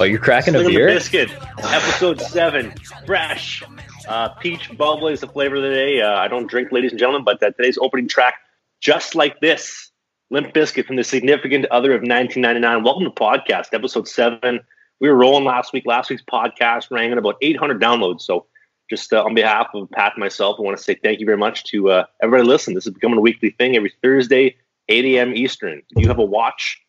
[0.00, 0.86] Oh, you're cracking a Sling beer?
[0.86, 2.72] The biscuit, episode seven,
[3.04, 3.62] fresh.
[4.08, 6.00] Uh, peach bubbly is the flavor of the day.
[6.00, 8.36] Uh, I don't drink, ladies and gentlemen, but uh, today's opening track,
[8.80, 9.90] just like this,
[10.30, 12.82] Limp Bizkit from the Significant Other of 1999.
[12.82, 14.60] Welcome to podcast, episode seven.
[15.00, 15.84] We were rolling last week.
[15.84, 18.22] Last week's podcast rang at about 800 downloads.
[18.22, 18.46] So,
[18.88, 21.36] just uh, on behalf of Pat and myself, I want to say thank you very
[21.36, 22.74] much to uh, everybody listening.
[22.74, 24.56] This is becoming a weekly thing every Thursday,
[24.88, 25.34] 8 a.m.
[25.34, 25.82] Eastern.
[25.90, 26.80] If you have a watch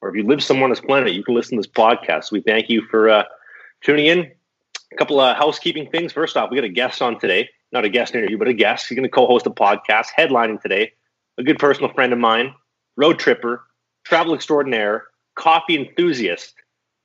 [0.00, 2.32] or if you live somewhere on this planet, you can listen to this podcast.
[2.32, 3.24] We thank you for uh,
[3.82, 4.30] tuning in.
[4.92, 6.12] A couple of housekeeping things.
[6.12, 7.48] First off, we got a guest on today.
[7.72, 8.88] Not a guest interview, but a guest.
[8.88, 10.92] He's going to co-host a podcast, headlining today.
[11.38, 12.54] A good personal friend of mine,
[12.96, 13.64] road tripper,
[14.04, 15.04] travel extraordinaire,
[15.36, 16.54] coffee enthusiast,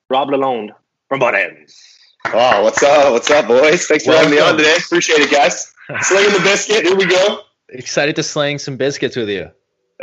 [0.09, 0.71] Rob Lalonde
[1.07, 1.79] from Butt Ends.
[2.33, 3.13] Wow, what's up?
[3.13, 3.85] What's up, boys?
[3.85, 4.75] Thanks for having me on today.
[4.77, 5.71] Appreciate it, guys.
[6.01, 6.83] Slinging the biscuit.
[6.83, 7.41] Here we go.
[7.69, 9.51] Excited to slang some biscuits with you.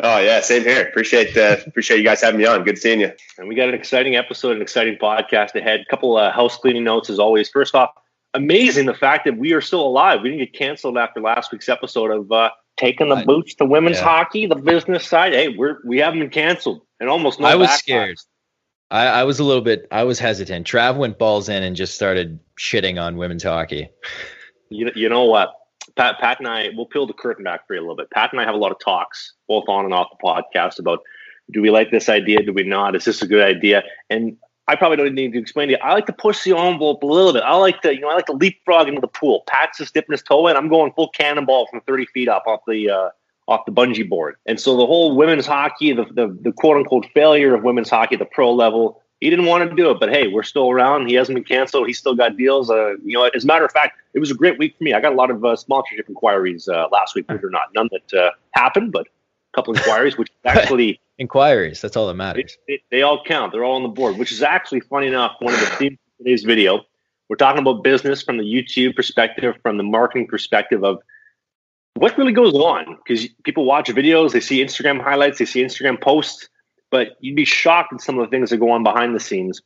[0.03, 0.87] Oh yeah, same here.
[0.89, 2.65] Appreciate uh, appreciate you guys having me on.
[2.65, 3.13] Good seeing you.
[3.39, 5.81] And we got an exciting episode, an exciting podcast ahead.
[5.81, 7.49] A couple uh, house cleaning notes as always.
[7.51, 7.91] First off,
[8.33, 10.23] amazing the fact that we are still alive.
[10.23, 13.27] We didn't get canceled after last week's episode of uh, taking the Right.
[13.27, 14.05] boots to women's Yeah.
[14.05, 15.35] hockey, the business side.
[15.35, 17.47] Hey, we're we haven't been canceled, and almost no.
[17.47, 18.19] I was scared.
[18.91, 19.87] I, I was a little bit.
[19.91, 20.67] I was hesitant.
[20.67, 23.89] Trav went balls in and just started shitting on women's hockey.
[24.71, 25.53] You, you know what?
[25.97, 28.11] Pat, Pat and I, we'll peel the curtain back for you a little bit.
[28.11, 31.01] Pat and I have a lot of talks, both on and off the podcast, about
[31.51, 32.43] do we like this idea?
[32.43, 32.97] Do we not?
[32.97, 33.83] Is this a good idea?
[34.09, 34.37] And
[34.69, 35.79] I probably don't need to explain to you.
[35.83, 37.43] I like to push the envelope a little bit.
[37.43, 39.43] I like to, you know, I like to leapfrog into the pool.
[39.49, 40.57] Pat's just dipping his toe in.
[40.57, 43.09] I'm going full cannonball from 30 feet up off the uh,
[43.49, 44.37] off the bungee board.
[44.47, 48.15] And so the whole women's hockey, the, the the quote unquote failure of women's hockey
[48.15, 50.01] at the pro level, he didn't want to do it.
[50.01, 51.07] But hey, we're still around.
[51.07, 51.87] He hasn't been canceled.
[51.87, 52.71] He's still got deals.
[52.71, 54.93] Uh, you know, as a matter of fact, it was a great week for me.
[54.93, 57.69] I got a lot of uh, sponsorship inquiries uh, last week, believe it or not.
[57.75, 61.81] None that uh, happened, but a couple inquiries, which actually Inquiries.
[61.81, 62.57] That's all that matters.
[62.67, 63.53] they, they all count.
[63.53, 65.37] They're all on the board, which is actually funny enough.
[65.39, 66.85] One of the themes of today's video,
[67.29, 71.01] we're talking about business from the YouTube perspective, from the marketing perspective of
[71.95, 72.99] what really goes on.
[73.07, 76.49] Because people watch videos, they see Instagram highlights, they see Instagram posts,
[76.93, 79.61] but you'd be shocked at some of the things that go on behind the scenes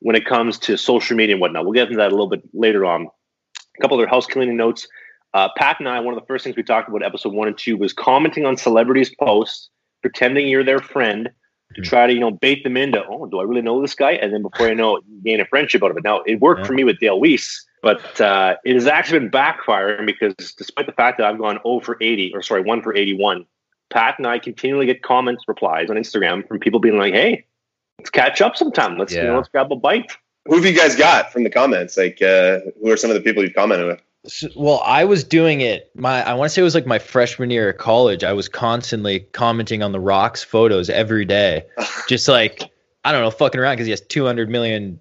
[0.00, 1.64] when it comes to social media and whatnot.
[1.64, 3.06] We'll get into that a little bit later on.
[3.78, 4.86] A couple other house cleaning notes.
[5.32, 7.56] Uh, Pat and I, one of the first things we talked about episode one and
[7.56, 9.70] two was commenting on celebrities' posts,
[10.02, 11.30] pretending you're their friend
[11.76, 11.84] to Mhm.
[11.84, 14.12] try to, you know, bait them into, oh, do I really know this guy?
[14.12, 16.04] And then before you know it, you gain a friendship out of it.
[16.04, 16.66] Now, it worked Yeah.
[16.66, 20.92] for me with Dale Weise, but uh, it has actually been backfiring because despite the
[20.92, 23.46] fact that I've gone 0 for 80, or sorry, 1 for 81,
[23.90, 27.44] Pat and I continually get comments, replies on Instagram from people being like, hey,
[27.98, 28.98] let's catch up sometime.
[28.98, 30.10] Let's, you know, let's grab a bite.
[30.46, 31.96] Who have you guys got from the comments?
[31.96, 34.00] Like, uh, who are some of the people you've commented with?
[34.26, 35.90] So- well, I was doing it.
[35.94, 38.22] My I want to say it was like my freshman year of college.
[38.24, 41.64] I was constantly commenting on the Rock's photos every day,
[42.08, 42.70] just like
[43.04, 45.00] I don't know, fucking around because he has 200 million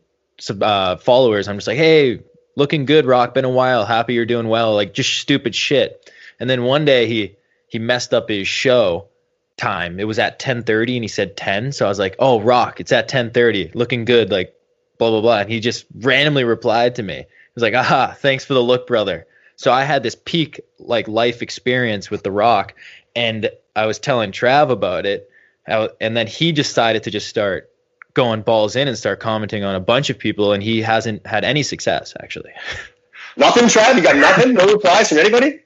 [0.60, 1.48] uh, followers.
[1.48, 2.20] I'm just like, hey,
[2.56, 3.36] looking good, Rock.
[3.36, 3.86] Been a while.
[3.86, 4.74] Happy you're doing well.
[4.74, 6.10] Like just stupid shit.
[6.40, 7.36] And then one day he
[7.72, 9.08] he messed up his show
[9.56, 9.98] time.
[9.98, 11.72] It was at 10:30 and he said 10.
[11.72, 13.74] So I was like, oh, Rock, it's at 10:30.
[13.74, 14.30] Looking good.
[14.30, 14.54] Like
[14.98, 15.40] blah blah blah.
[15.40, 17.16] And he just randomly replied to me.
[17.16, 19.26] He was like, aha, thanks for the look, brother.
[19.56, 22.74] So I had this peak like life experience with The Rock,
[23.16, 25.30] and I was telling Trav about it,
[25.66, 27.70] and then he decided to just start
[28.14, 31.46] going balls in and start commenting on a bunch of people, and he hasn't had
[31.46, 32.52] any success actually.
[33.38, 33.96] Nothing, Trav.
[33.96, 34.56] You got nothing.
[34.56, 35.62] No replies from anybody.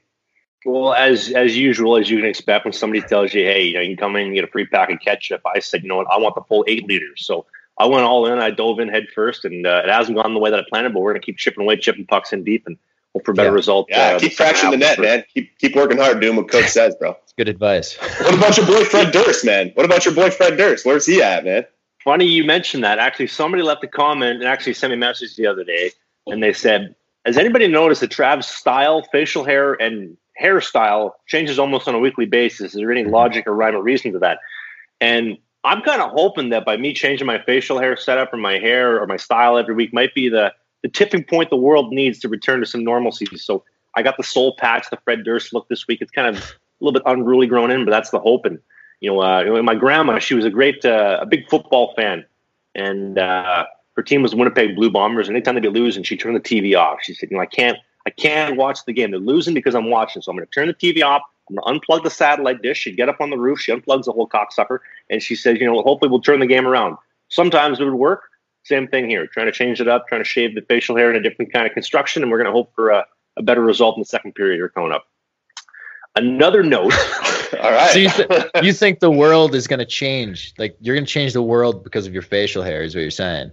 [0.65, 3.81] Well, as as usual, as you can expect, when somebody tells you, "Hey, you know,
[3.81, 5.97] you can come in and get a free pack of ketchup," I said, "You know
[5.97, 6.07] what?
[6.09, 7.45] I want the full eight liters." So
[7.77, 8.39] I went all in.
[8.39, 10.91] I dove in head first, and uh, it hasn't gone the way that I planned,
[10.93, 12.77] but we're going to keep chipping away, chipping pucks in deep, and
[13.13, 13.53] hope for a better Yeah.
[13.53, 13.87] result.
[13.89, 14.97] Yeah, uh, keep the crashing the half.
[14.97, 15.23] net, man.
[15.33, 17.15] Keep keep working hard, doing what coach says, bro.
[17.23, 17.95] It's good advice.
[18.21, 19.71] What about your boy Fred Durst, man?
[19.75, 20.83] What about your boy Fred Durst?
[20.85, 21.65] Where's he at, man?
[22.03, 22.97] Funny you mentioned that.
[22.99, 25.91] Actually, somebody left a comment and actually sent me a message the other day,
[26.27, 26.95] and they said,
[27.25, 32.25] "Has anybody noticed that Trav's style, facial hair, and hairstyle changes almost on a weekly
[32.25, 32.73] basis?
[32.73, 34.39] Is there any logic or rhyme or reason to that?"
[35.01, 38.59] And I'm kind of hoping that by me changing my facial hair setup or my
[38.59, 40.53] hair or my style every week might be the
[40.83, 43.25] the tipping point the world needs to return to some normalcy.
[43.37, 43.63] So
[43.95, 45.99] I got the soul patch, the Fred Durst look this week.
[46.01, 46.45] It's kind of a
[46.79, 48.45] little bit unruly grown in, but that's the hope.
[48.45, 48.59] And
[48.99, 51.93] you know, uh, you know, my grandma, she was a great, uh, a big football
[51.95, 52.25] fan,
[52.75, 53.65] and uh,
[53.95, 55.27] her team was Winnipeg Blue Bombers.
[55.27, 56.99] And anytime they'd be losing, she turned the TV off.
[57.01, 59.11] She said, "You know, I can't, I can't watch the game.
[59.11, 61.23] They're losing because I'm watching, so I'm going to turn the TV off.
[61.49, 62.79] I'm going to unplug the satellite dish.
[62.79, 63.59] She'd get up on the roof.
[63.59, 64.79] She unplugs the whole cocksucker,
[65.09, 66.97] and she says, "You know, hopefully we'll turn the game around."
[67.29, 68.23] Sometimes it would work.
[68.63, 69.27] Same thing here.
[69.27, 71.67] Trying to change it up, trying to shave the facial hair in a different kind
[71.67, 73.05] of construction, and we're going to hope for a,
[73.37, 75.05] a better result in the second period here coming up.
[76.15, 76.93] Another note.
[77.61, 77.91] All right.
[77.91, 78.29] So you, th-
[78.63, 80.53] you think the world is going to change?
[80.57, 82.83] Like you're going to change the world because of your facial hair?
[82.83, 83.51] Is what you're saying?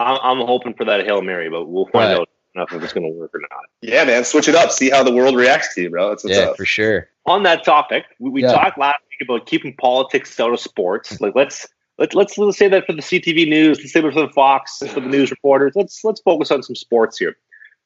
[0.00, 2.20] I'm, I'm hoping for that hail mary, but we'll find right.
[2.20, 3.64] out if it's going to work or not.
[3.80, 4.70] Yeah, man, switch it up.
[4.70, 6.10] See how the world reacts to you, bro.
[6.10, 6.56] That's what's yeah, up.
[6.56, 7.08] for sure.
[7.26, 8.52] On that topic, we, we yeah.
[8.52, 11.20] talked last week about keeping politics out of sports.
[11.20, 11.66] Like, let's
[11.98, 14.78] let, let's let's say that for the CTV news, let's say that for the Fox,
[14.78, 15.72] for the news reporters.
[15.74, 17.36] Let's let's focus on some sports here.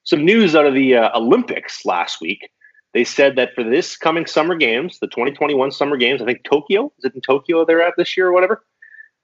[0.05, 2.49] Some news out of the uh, Olympics last week.
[2.95, 6.93] They said that for this coming summer games, the 2021 summer games, I think Tokyo
[6.99, 8.65] is it in Tokyo they're at this year or whatever.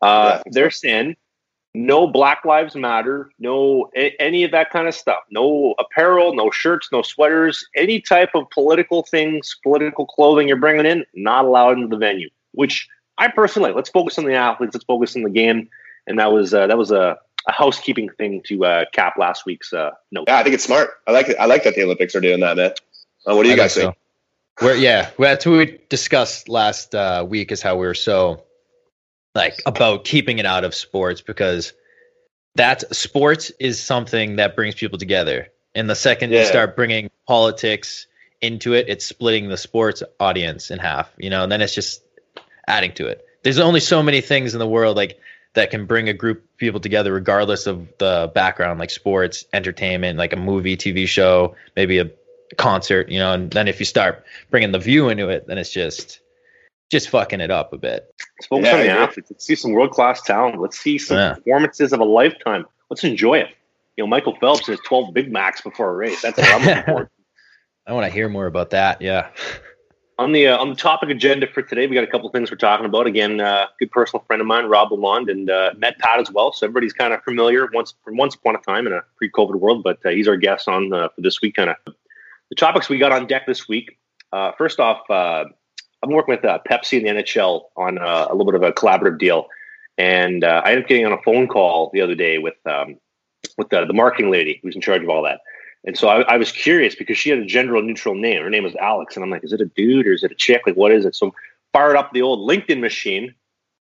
[0.02, 0.86] Uh, yeah, they're so.
[0.86, 1.16] saying
[1.74, 6.50] no Black Lives Matter, no a- any of that kind of stuff, no apparel, no
[6.50, 11.76] shirts, no sweaters, any type of political things, political clothing you're bringing in, not allowed
[11.76, 12.28] into the venue.
[12.52, 12.88] Which
[13.18, 15.68] I personally let's focus on the athletes, let's focus on the game,
[16.06, 19.72] and that was uh, that was a, a, housekeeping thing to uh, cap last week's
[19.72, 20.24] uh, note.
[20.28, 20.90] Yeah, I think it's smart.
[21.06, 21.36] I like it.
[21.38, 22.72] I like that the Olympics are doing that, man.
[23.26, 23.94] Uh, what do you I guys think?
[23.94, 24.66] So.
[24.66, 28.44] Where yeah, that's what we discussed last uh, week is how we are so
[29.34, 31.72] like about keeping it out of sports because
[32.54, 35.48] that sports is something that brings people together.
[35.74, 36.40] And the second yeah.
[36.40, 38.06] you start bringing politics
[38.40, 42.02] into it, it's splitting the sports audience in half, you know, and then it's just
[42.66, 43.24] adding to it.
[43.42, 45.18] There's only so many things in the world like
[45.54, 50.18] that can bring a group of people together regardless of the background like sports, entertainment,
[50.18, 52.10] like a movie, TV show, maybe a
[52.56, 55.72] concert, you know, and then if you start bringing the view into it, then it's
[55.72, 56.20] just
[56.92, 58.14] just fucking it up a bit.
[58.38, 59.30] Let's focus yeah, on the athletes.
[59.30, 60.60] Let's see some world class talent.
[60.60, 61.34] Let's see some yeah.
[61.34, 62.66] performances of a lifetime.
[62.90, 63.48] Let's enjoy it.
[63.96, 66.20] You know, Michael Phelps has 12 Big Macs before a race.
[66.20, 67.10] That's what I'm looking for.
[67.86, 69.00] I want to hear more about that.
[69.00, 69.30] Yeah.
[70.18, 72.58] On the uh, on the topic agenda for today, we got a couple things we're
[72.58, 73.06] talking about.
[73.06, 76.52] Again, uh, good personal friend of mine, Rob Lalonde, and uh, met Pat as well.
[76.52, 79.82] So everybody's kind of familiar once from once upon a time in a pre-COVID world.
[79.82, 81.56] But uh, he's our guest on uh, for this week.
[81.56, 81.76] Kind of
[82.50, 83.98] the topics we got on deck this week.
[84.30, 85.44] Uh, first off, uh,
[86.02, 88.72] I'm working with uh, Pepsi and the NHL on uh, a little bit of a
[88.72, 89.46] collaborative deal,
[89.98, 92.96] and uh, I ended up getting on a phone call the other day with um,
[93.56, 95.40] with the, the marketing lady who's in charge of all that.
[95.84, 98.42] And so I, I, was curious because she had a gender neutral name.
[98.42, 100.34] Her name was Alex, and I'm like, is it a dude or is it a
[100.36, 100.62] chick?
[100.64, 101.16] Like, what is it?
[101.16, 101.34] So
[101.72, 103.34] fired up the old LinkedIn machine,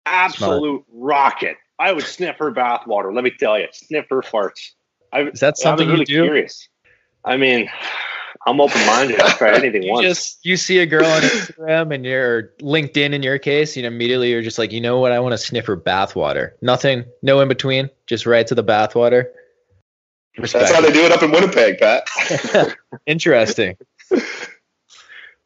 [0.06, 1.34] absolute Smart.
[1.34, 1.58] rocket.
[1.80, 3.14] I would sniff her bathwater.
[3.14, 4.72] Let me tell you, sniff her farts.
[5.12, 6.24] I, is that something really you do?
[6.24, 6.70] Curious.
[7.26, 7.70] I mean,
[8.46, 9.20] I'm open minded.
[9.22, 10.06] I'll try anything you once.
[10.06, 13.88] Just you see a girl on Instagram and you're LinkedIn in your case, you know,
[13.88, 16.52] immediately you're just like, you know what, I want to sniff her bathwater.
[16.62, 19.26] Nothing, no in between, just right to the bathwater.
[20.38, 22.08] That's how they do it up in Winnipeg, Pat.
[23.08, 23.76] Interesting.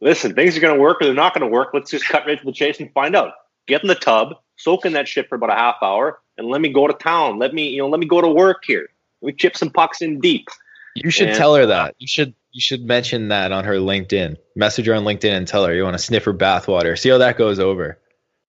[0.01, 1.69] Listen, things are going to work or they're not going to work.
[1.73, 3.33] Let's just cut right to the chase and find out.
[3.67, 6.59] Get in the tub, soak in that shit for about a half hour, and let
[6.59, 7.39] me go to town.
[7.39, 8.89] Let me, you know, let me go to work here.
[9.21, 10.47] Let me chip some pucks in deep.
[10.95, 11.95] You should and, tell her that.
[11.99, 14.37] You should you should mention that on her LinkedIn.
[14.55, 16.97] Message her on LinkedIn and tell her you want to sniff her bathwater.
[16.97, 17.97] See how that goes over.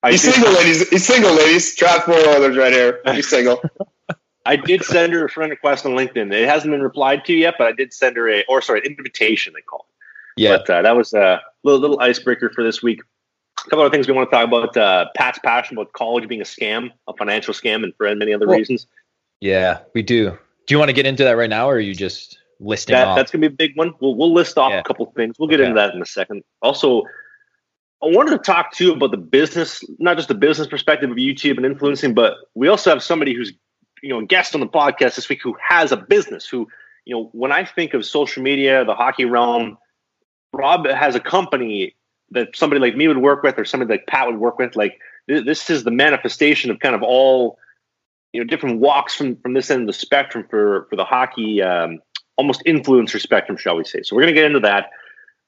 [0.08, 0.88] He's single, ladies.
[0.88, 1.76] He's single, ladies.
[1.76, 3.00] Trap four others right here.
[3.12, 3.62] He's single.
[4.44, 6.32] I did send her a friend request on LinkedIn.
[6.32, 8.87] It hasn't been replied to yet, but I did send her a, or sorry, an
[8.87, 9.52] invitation.
[9.54, 10.43] They call it.
[10.43, 10.56] Yeah.
[10.56, 13.00] But uh, that was a little little icebreaker for this week.
[13.65, 14.77] A couple of things we want to talk about.
[14.77, 18.48] Uh, Pat's passion about college being a scam, a financial scam, and for many other
[18.48, 18.88] well, reasons.
[19.41, 20.36] Yeah, we do.
[20.67, 23.14] Do you want to get into that right now, or are you just listing that,
[23.14, 23.94] That's gonna be a big one.
[24.00, 24.81] We'll we'll list off yeah.
[24.81, 25.36] a couple things.
[25.38, 25.69] We'll get okay.
[25.69, 26.42] into that in a second.
[26.60, 27.02] Also,
[28.02, 31.16] I wanted to talk to you about the business, not just the business perspective of
[31.16, 33.52] YouTube and influencing, but we also have somebody who's
[34.02, 36.46] you know a guest on the podcast this week who has a business.
[36.48, 36.69] Who
[37.04, 39.78] you know when I think of social media, the hockey realm,
[40.52, 41.94] Rob has a company
[42.31, 44.74] that somebody like me would work with, or somebody like Pat would work with.
[44.74, 47.58] Like th- this is the manifestation of kind of all
[48.32, 51.62] you know different walks from from this end of the spectrum for for the hockey
[51.62, 52.00] um,
[52.36, 54.03] almost influencer spectrum, shall we say.
[54.03, 54.91] So we're going to get into that.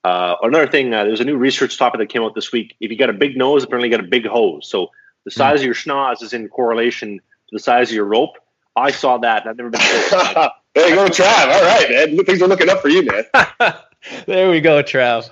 [0.05, 2.77] Uh, another thing, uh, there's a new research topic that came out this week.
[2.81, 4.69] If you got a big nose, apparently you got a big hose.
[4.69, 4.91] So
[5.25, 5.39] the hmm.
[5.39, 8.37] size of your schnoz is in correlation to the size of your rope.
[8.77, 9.47] I saw that.
[9.47, 9.81] I've never been.
[10.75, 11.47] there you go, Trav.
[11.47, 12.25] All right, man.
[12.25, 13.25] Things are looking up for you, man.
[14.27, 15.31] there we go, Trav.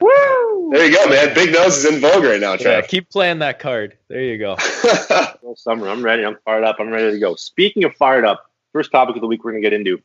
[0.00, 0.70] Woo!
[0.72, 1.34] There you go, man.
[1.34, 2.64] Big nose is in vogue right now, Trav.
[2.64, 3.96] Yeah, keep playing that card.
[4.08, 4.56] There you go.
[5.56, 5.88] summer.
[5.88, 6.24] I'm ready.
[6.24, 6.76] I'm fired up.
[6.78, 7.34] I'm ready to go.
[7.34, 10.02] Speaking of fired up, first topic of the week we're going to get into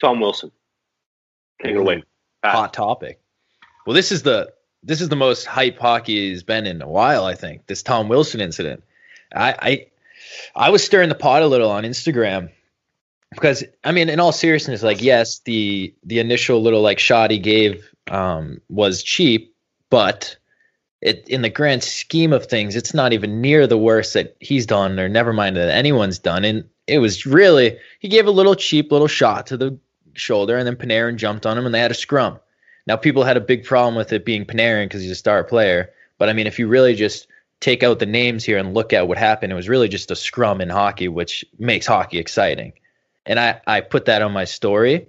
[0.00, 0.50] Tom Wilson.
[1.62, 2.02] Take it away.
[2.44, 3.20] Hot topic.
[3.86, 4.52] Well, this is the
[4.82, 7.24] this is the most hype hockey has been in a while.
[7.24, 8.84] I think this Tom Wilson incident.
[9.34, 9.54] I
[10.54, 12.50] I, I was stirring the pot a little on Instagram
[13.30, 17.38] because I mean, in all seriousness, like yes, the the initial little like shot he
[17.38, 19.54] gave um, was cheap,
[19.90, 20.36] but
[21.00, 24.66] it in the grand scheme of things, it's not even near the worst that he's
[24.66, 26.44] done, or never mind that anyone's done.
[26.44, 29.78] And it was really he gave a little cheap little shot to the
[30.14, 32.38] shoulder, and then Panarin jumped on him, and they had a scrum.
[32.86, 35.90] Now, people had a big problem with it being Panarin because he's a star player,
[36.18, 37.28] but I mean, if you really just
[37.60, 40.16] take out the names here and look at what happened, it was really just a
[40.16, 42.72] scrum in hockey, which makes hockey exciting.
[43.26, 45.06] And I, I put that on my story.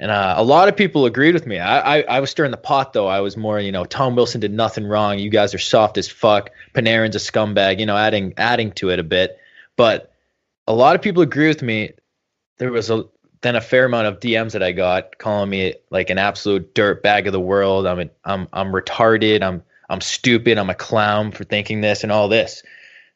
[0.00, 1.58] And uh, a lot of people agreed with me.
[1.58, 3.08] I, I, I was stirring the pot though.
[3.08, 5.18] I was more, you know, Tom Wilson did nothing wrong.
[5.18, 6.50] You guys are soft as fuck.
[6.72, 7.80] Panarin's a scumbag.
[7.80, 9.38] You know, adding adding to it a bit.
[9.76, 10.12] But
[10.68, 11.92] a lot of people agree with me.
[12.58, 13.06] There was a
[13.40, 17.02] then a fair amount of DMs that I got calling me like an absolute dirt
[17.02, 17.86] bag of the world.
[17.86, 19.42] I'm I'm I'm retarded.
[19.42, 20.58] I'm I'm stupid.
[20.58, 22.62] I'm a clown for thinking this and all this.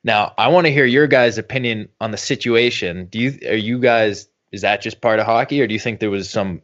[0.05, 3.07] Now, I want to hear your guys' opinion on the situation.
[3.07, 6.01] Do you are you guys is that just part of hockey or do you think
[6.01, 6.61] there was some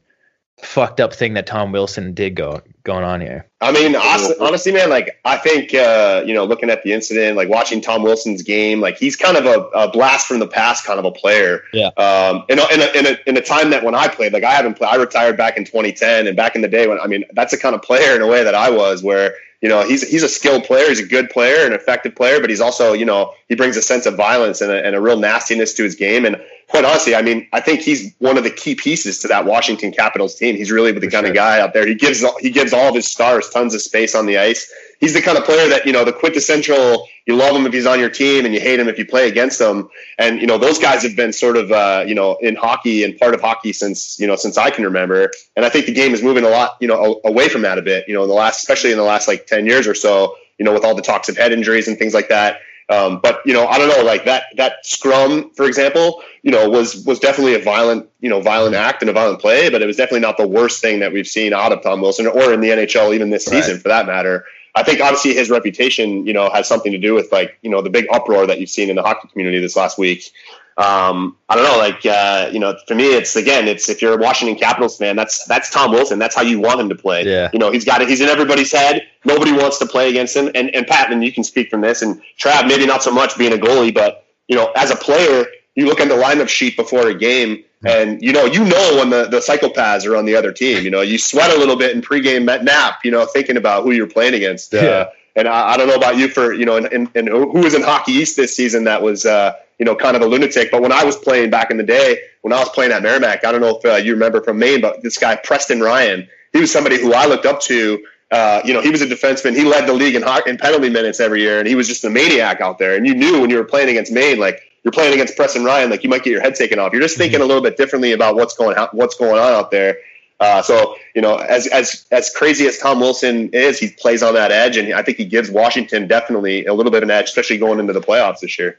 [0.63, 3.47] fucked up thing that Tom Wilson did go going on here.
[3.61, 7.49] I mean, honestly, man, like I think uh, you know, looking at the incident, like
[7.49, 10.99] watching Tom Wilson's game, like he's kind of a, a blast from the past kind
[10.99, 11.63] of a player.
[11.73, 11.89] Yeah.
[11.97, 14.45] Um, in a, in a, in a, in a time that when I played, like
[14.45, 17.07] I haven't played, I retired back in 2010, and back in the day when I
[17.07, 19.83] mean, that's the kind of player in a way that I was, where you know
[19.87, 22.93] he's he's a skilled player, he's a good player, an effective player, but he's also
[22.93, 25.85] you know he brings a sense of violence and a, and a real nastiness to
[25.85, 29.21] his game and quite honestly, I mean, I think he's one of the key pieces
[29.21, 30.55] to that Washington Capitals team.
[30.55, 31.31] He's really the For kind sure.
[31.31, 31.87] of guy out there.
[31.87, 34.71] He gives he gives all of his stars tons of space on the ice.
[34.99, 37.07] He's the kind of player that you know the quintessential.
[37.27, 39.29] You love him if he's on your team, and you hate him if you play
[39.29, 39.89] against him.
[40.19, 43.19] And you know those guys have been sort of uh, you know in hockey and
[43.19, 45.31] part of hockey since you know since I can remember.
[45.57, 47.83] And I think the game is moving a lot you know away from that a
[47.83, 48.09] bit.
[48.09, 50.37] You know, in the last especially in the last like ten years or so.
[50.59, 52.59] You know, with all the talks of head injuries and things like that
[52.91, 56.71] um, but you know, I don't know, like that that scrum, for example, you know,
[56.71, 59.87] was was definitely a violent, you know, violent act and a violent play, but it
[59.87, 62.61] was definitely not the worst thing that we've seen out of Tom Wilson or in
[62.61, 64.47] the NHL even this season for that matter.
[64.79, 67.83] I think obviously his reputation, you know, has something to do with like, you know,
[67.83, 70.33] the big uproar that you've seen in the hockey community this last week
[70.79, 74.15] um, I don't know, like uh, you know, for me, it's again, it's if you're
[74.15, 76.21] a Washington Capitals fan, that's that's Tom Wilson.
[76.21, 77.25] That's how you want him to play.
[77.25, 77.51] Yeah.
[77.53, 78.09] You know, he's got it.
[78.09, 79.03] He's in everybody's head.
[79.25, 80.53] Nobody wants to play against him.
[80.55, 82.01] And and Pat, and you can speak from this.
[82.03, 85.47] And Trav, maybe not so much being a goalie, but you know, as a player,
[85.75, 89.11] you look at the lineup sheet before a game, and you know, you know when
[89.11, 90.85] the the psychopaths are on the other team.
[90.85, 93.01] You know, you sweat a little bit in pregame nap.
[93.05, 94.75] You know, thinking about who you're playing against.
[94.75, 95.09] Uh, yeah.
[95.37, 97.83] And I, I, don't know about you for you know, and, and, who was in
[97.83, 99.27] Hockey East this season that was.
[99.27, 100.71] Uh, you know, kind of a lunatic.
[100.71, 103.45] But when I was playing back in the day, when I was playing at Merrimack,
[103.45, 106.61] I don't know if uh, you remember from Maine, but this guy Preston Ryan, he
[106.61, 108.05] was somebody who I looked up to.
[108.31, 109.57] Uh, you know, he was a defenseman.
[109.57, 112.11] He led the league in, in penalty minutes every year, and he was just a
[112.11, 112.95] maniac out there.
[112.95, 115.91] And you knew when you were playing against Maine, like you're playing against Preston Ryan,
[115.91, 116.95] like you might get your head taken off.
[116.95, 119.99] You're just thinking a little bit differently about what's going what's going on out there.
[120.41, 124.33] Uh, so you know, as as as crazy as Tom Wilson is, he plays on
[124.33, 127.27] that edge, and I think he gives Washington definitely a little bit of an edge,
[127.27, 128.79] especially going into the playoffs this year.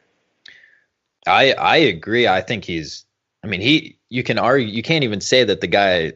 [1.27, 2.27] I I agree.
[2.27, 3.05] I think he's.
[3.43, 3.99] I mean, he.
[4.09, 4.67] You can argue.
[4.67, 6.13] You can't even say that the guy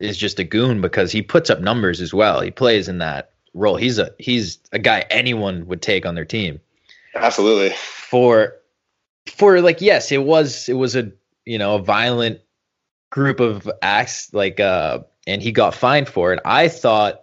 [0.00, 2.40] is just a goon because he puts up numbers as well.
[2.40, 3.76] He plays in that role.
[3.76, 6.58] He's a he's a guy anyone would take on their team.
[7.14, 7.76] Absolutely.
[7.76, 8.54] For
[9.28, 11.12] for like yes, it was it was a
[11.44, 12.40] you know a violent
[13.10, 16.40] group of acts like uh and he got fined for it.
[16.44, 17.22] I thought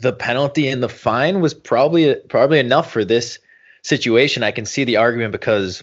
[0.00, 3.38] the penalty and the fine was probably probably enough for this
[3.82, 4.42] situation.
[4.42, 5.82] I can see the argument because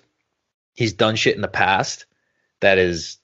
[0.75, 2.05] he's done shit in the past
[2.61, 3.17] that has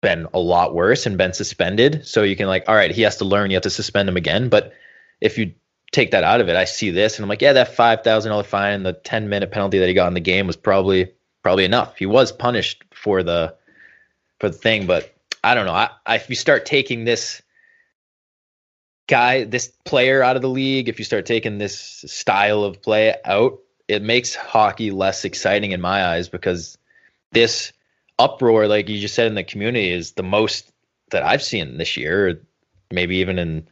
[0.00, 2.06] been a lot worse and been suspended.
[2.06, 3.50] So you can like, all right, he has to learn.
[3.50, 4.48] You have to suspend him again.
[4.48, 4.72] But
[5.20, 5.54] if you
[5.92, 8.30] take that out of it, I see this and I'm like, yeah, that five thousand
[8.30, 11.12] dollar fine and the ten minute penalty that he got in the game was probably
[11.42, 11.96] probably enough.
[11.96, 13.54] He was punished for the
[14.40, 15.72] for the thing, but I don't know.
[15.72, 17.42] I, I if you start taking this
[19.08, 23.14] guy, this player out of the league, if you start taking this style of play
[23.24, 26.78] out, it makes hockey less exciting in my eyes because
[27.32, 27.72] this
[28.18, 30.70] uproar, like you just said in the community, is the most
[31.10, 32.40] that I've seen this year,
[32.90, 33.66] maybe even in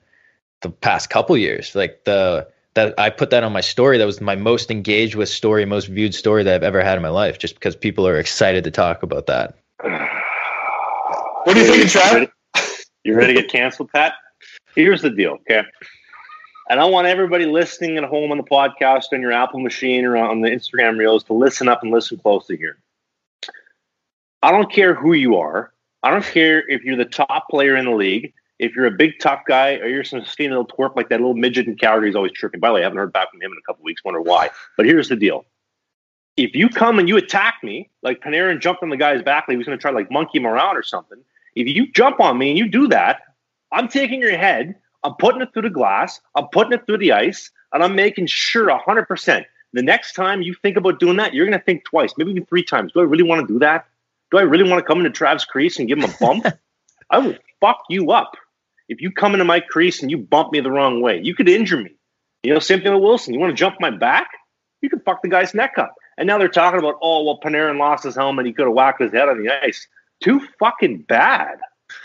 [0.62, 1.74] the past couple years.
[1.74, 3.98] Like the that I put that on my story.
[3.98, 7.02] That was my most engaged with story, most viewed story that I've ever had in
[7.02, 9.56] my life, just because people are excited to talk about that.
[9.82, 12.30] What do you think, Trav?
[13.02, 14.14] You ready to get canceled, Pat?
[14.74, 15.62] Here's the deal, okay?
[16.68, 20.16] And I want everybody listening at home on the podcast, on your Apple machine, or
[20.16, 22.78] on the Instagram reels to listen up and listen closely here.
[24.42, 25.72] I don't care who you are.
[26.02, 29.12] I don't care if you're the top player in the league, if you're a big
[29.20, 32.16] tough guy, or you're some skinny little twerp like that little midget in Calgary is
[32.16, 32.60] always tripping.
[32.60, 34.04] By the way, I haven't heard back from him in a couple weeks.
[34.04, 34.50] Wonder why.
[34.76, 35.44] But here's the deal:
[36.36, 39.54] if you come and you attack me, like Panarin jumped on the guy's back, like
[39.54, 41.18] he was going to try to like monkey him around or something.
[41.54, 43.22] If you jump on me and you do that,
[43.72, 47.12] I'm taking your head I'm putting it through the glass, I'm putting it through the
[47.12, 49.44] ice, and I'm making sure 100%.
[49.72, 52.44] The next time you think about doing that, you're going to think twice, maybe even
[52.46, 52.92] three times.
[52.92, 53.86] Do I really want to do that?
[54.32, 56.46] Do I really want to come into Trav's crease and give him a bump?
[57.10, 58.36] I will fuck you up.
[58.88, 61.48] If you come into my crease and you bump me the wrong way, you could
[61.48, 61.90] injure me.
[62.42, 63.34] You know, same thing with Wilson.
[63.34, 64.28] You want to jump my back?
[64.86, 65.94] you can fuck the guy's neck up.
[66.16, 68.46] And now they're talking about, oh, well, Panarin lost his helmet.
[68.46, 69.86] He could have whacked his head on the ice.
[70.22, 71.58] Too fucking bad.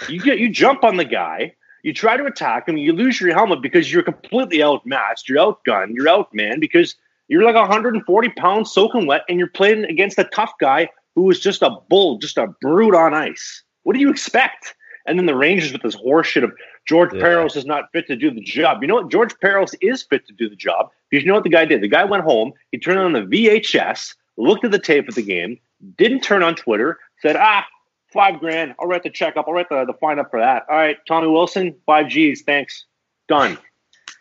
[0.10, 3.34] You get you jump on the guy, you try to attack him, you lose your
[3.34, 6.96] helmet because you're completely outmatched, you're outgunned, you're outman because
[7.28, 11.40] you're like 140 pounds soaking wet, and you're playing against a tough guy who is
[11.40, 13.64] just a bull, just a brute on ice.
[13.84, 14.76] What do you expect?
[15.08, 16.52] And then the Rangers with this horseshit of
[16.88, 17.22] George yeah.
[17.22, 18.82] Parros is not fit to do the job.
[18.82, 19.12] You know what?
[19.12, 21.82] George Parros is fit to do the job because you know what the guy did?
[21.82, 25.24] The guy went home, he turned on the VHS, looked at the tape of the
[25.24, 25.60] game,
[25.98, 27.66] didn't turn on Twitter, said, ah,
[28.12, 28.76] five grand.
[28.80, 29.46] I'll write the check up.
[29.48, 30.66] I'll write the, the fine up for that.
[30.70, 32.42] All right, Tommy Wilson, five G's.
[32.42, 32.86] Thanks.
[33.28, 33.58] Done.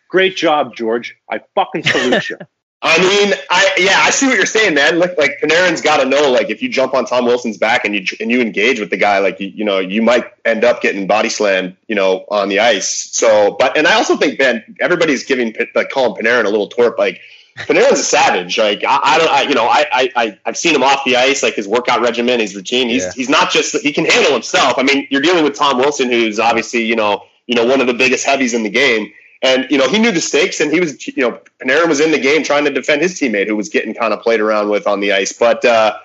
[0.09, 1.15] Great job, George.
[1.29, 2.37] I fucking salute you.
[2.83, 4.97] I mean, I yeah, I see what you're saying, man.
[4.97, 7.93] Look, like Panarin's got to know, like, if you jump on Tom Wilson's back and
[7.93, 10.81] you and you engage with the guy, like, you, you know, you might end up
[10.81, 12.89] getting body slammed, you know, on the ice.
[13.11, 16.97] So, but and I also think, man, everybody's giving like calling Panarin a little twerp.
[16.97, 17.21] Like,
[17.55, 18.57] Panarin's a savage.
[18.57, 21.43] Like, I, I don't, I, you know, I, I, I've seen him off the ice,
[21.43, 22.89] like his workout regimen, his routine.
[22.89, 23.11] He's yeah.
[23.15, 24.79] he's not just he can handle himself.
[24.79, 27.85] I mean, you're dealing with Tom Wilson, who's obviously, you know, you know, one of
[27.85, 29.13] the biggest heavies in the game.
[29.41, 32.11] And you know he knew the stakes, and he was you know Panarin was in
[32.11, 34.85] the game trying to defend his teammate who was getting kind of played around with
[34.85, 35.33] on the ice.
[35.33, 35.97] But uh,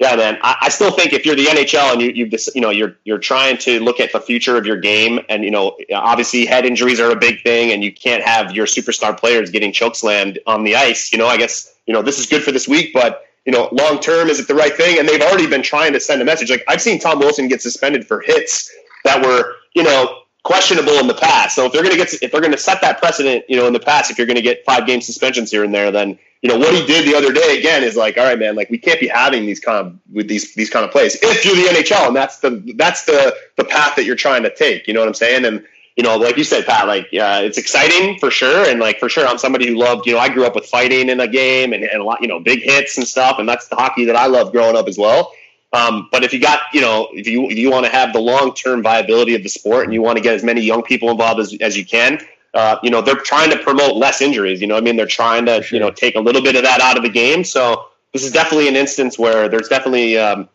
[0.00, 2.70] yeah, man, I, I, still think if you're the NHL and you you you know
[2.70, 6.44] you're you're trying to look at the future of your game, and you know obviously
[6.46, 10.38] head injuries are a big thing, and you can't have your superstar players getting chokeslammed
[10.46, 11.12] on the ice.
[11.12, 13.68] You know, I guess you know this is good for this week, but you know
[13.72, 14.98] long term is it the right thing?
[14.98, 16.50] And they've already been trying to send a message.
[16.50, 18.70] Like I've seen Tom Wilson get suspended for hits
[19.04, 21.56] that were you know questionable in the past.
[21.56, 23.66] So if they're going to get if they're going to set that precedent, you know,
[23.66, 26.18] in the past, if you're going to get five game suspensions here and there, then
[26.42, 28.70] you know what he did the other day again is like, all right, man, like
[28.70, 31.56] we can't be having these kind of with these these kind of plays if you're
[31.56, 34.86] the NHL, and that's the that's the the path that you're trying to take.
[34.86, 35.44] You know what I'm saying?
[35.46, 35.64] And
[35.96, 39.08] you know, like you said, Pat, like uh, it's exciting for sure, and like for
[39.08, 40.06] sure, I'm somebody who loved.
[40.06, 42.28] You know, I grew up with fighting in a game and, and a lot, you
[42.28, 44.98] know, big hits and stuff, and that's the hockey that I loved growing up as
[44.98, 45.32] well.
[45.74, 48.20] Um, but if you got, you know, if you if you want to have the
[48.20, 51.10] long term viability of the sport and you want to get as many young people
[51.10, 52.20] involved as, as you can,
[52.54, 54.60] uh, you know, they're trying to promote less injuries.
[54.60, 55.76] You know, I mean, they're trying to, sure.
[55.76, 57.42] you know, take a little bit of that out of the game.
[57.42, 60.48] So this is definitely an instance where there's definitely um,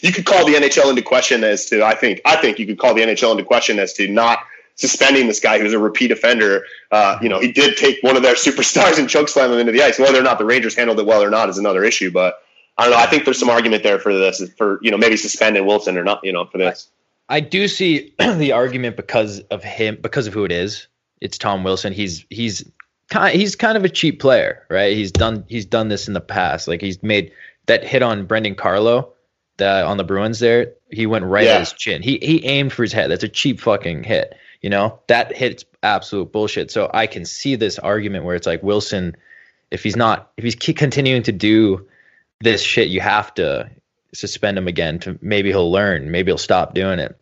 [0.00, 2.78] you could call the NHL into question as to I think I think you could
[2.78, 4.38] call the NHL into question as to not
[4.76, 6.64] suspending this guy who's a repeat offender.
[6.90, 9.72] Uh, you know, he did take one of their superstars and choke slam him into
[9.72, 9.98] the ice.
[9.98, 12.38] Whether or not the Rangers handled it well or not is another issue, but.
[12.78, 12.98] I don't know.
[12.98, 16.04] I think there's some argument there for this, for you know maybe suspending Wilson or
[16.04, 16.88] not, you know, for this.
[17.28, 20.86] I, I do see the argument because of him, because of who it is.
[21.20, 21.92] It's Tom Wilson.
[21.92, 22.64] He's he's
[23.10, 24.96] kind he's kind of a cheap player, right?
[24.96, 26.66] He's done he's done this in the past.
[26.66, 27.32] Like he's made
[27.66, 29.12] that hit on Brandon Carlo,
[29.58, 30.72] that on the Bruins there.
[30.90, 31.54] He went right yeah.
[31.54, 32.02] at his chin.
[32.02, 33.10] He he aimed for his head.
[33.10, 34.34] That's a cheap fucking hit.
[34.60, 36.70] You know that hit's absolute bullshit.
[36.70, 39.16] So I can see this argument where it's like Wilson,
[39.70, 41.86] if he's not if he's continuing to do
[42.42, 43.70] this shit, you have to
[44.14, 47.18] suspend him again to maybe he'll learn, maybe he'll stop doing it.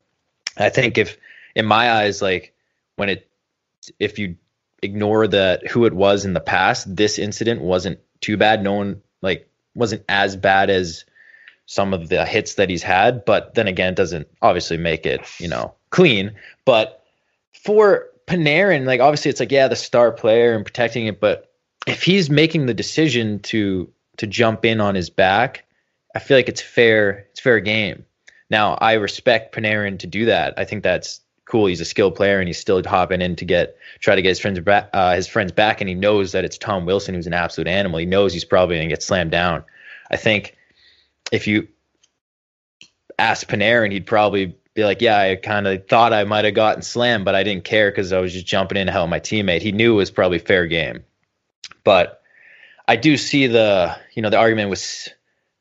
[0.56, 1.16] I think if
[1.54, 2.54] in my eyes, like
[2.96, 3.28] when it
[3.98, 4.36] if you
[4.82, 8.62] ignore that who it was in the past, this incident wasn't too bad.
[8.62, 11.04] No one like wasn't as bad as
[11.66, 15.46] some of the hits that he's had, but then again, doesn't obviously make it, you
[15.46, 16.32] know, clean.
[16.64, 17.04] But
[17.52, 21.52] for Panarin, like obviously it's like, yeah, the star player and protecting it, but
[21.86, 25.64] if he's making the decision to to jump in on his back,
[26.14, 27.26] I feel like it's fair.
[27.30, 28.04] It's fair game.
[28.50, 30.52] Now I respect Panarin to do that.
[30.58, 31.64] I think that's cool.
[31.64, 34.38] He's a skilled player and he's still hopping in to get try to get his
[34.38, 34.90] friends back.
[34.92, 37.98] Uh, his friends back, and he knows that it's Tom Wilson who's an absolute animal.
[37.98, 39.64] He knows he's probably going to get slammed down.
[40.10, 40.54] I think
[41.32, 41.68] if you
[43.18, 46.82] ask Panarin, he'd probably be like, "Yeah, I kind of thought I might have gotten
[46.82, 49.62] slammed, but I didn't care because I was just jumping in to help my teammate."
[49.62, 51.04] He knew it was probably fair game,
[51.84, 52.19] but
[52.90, 55.08] I do see the you know the argument with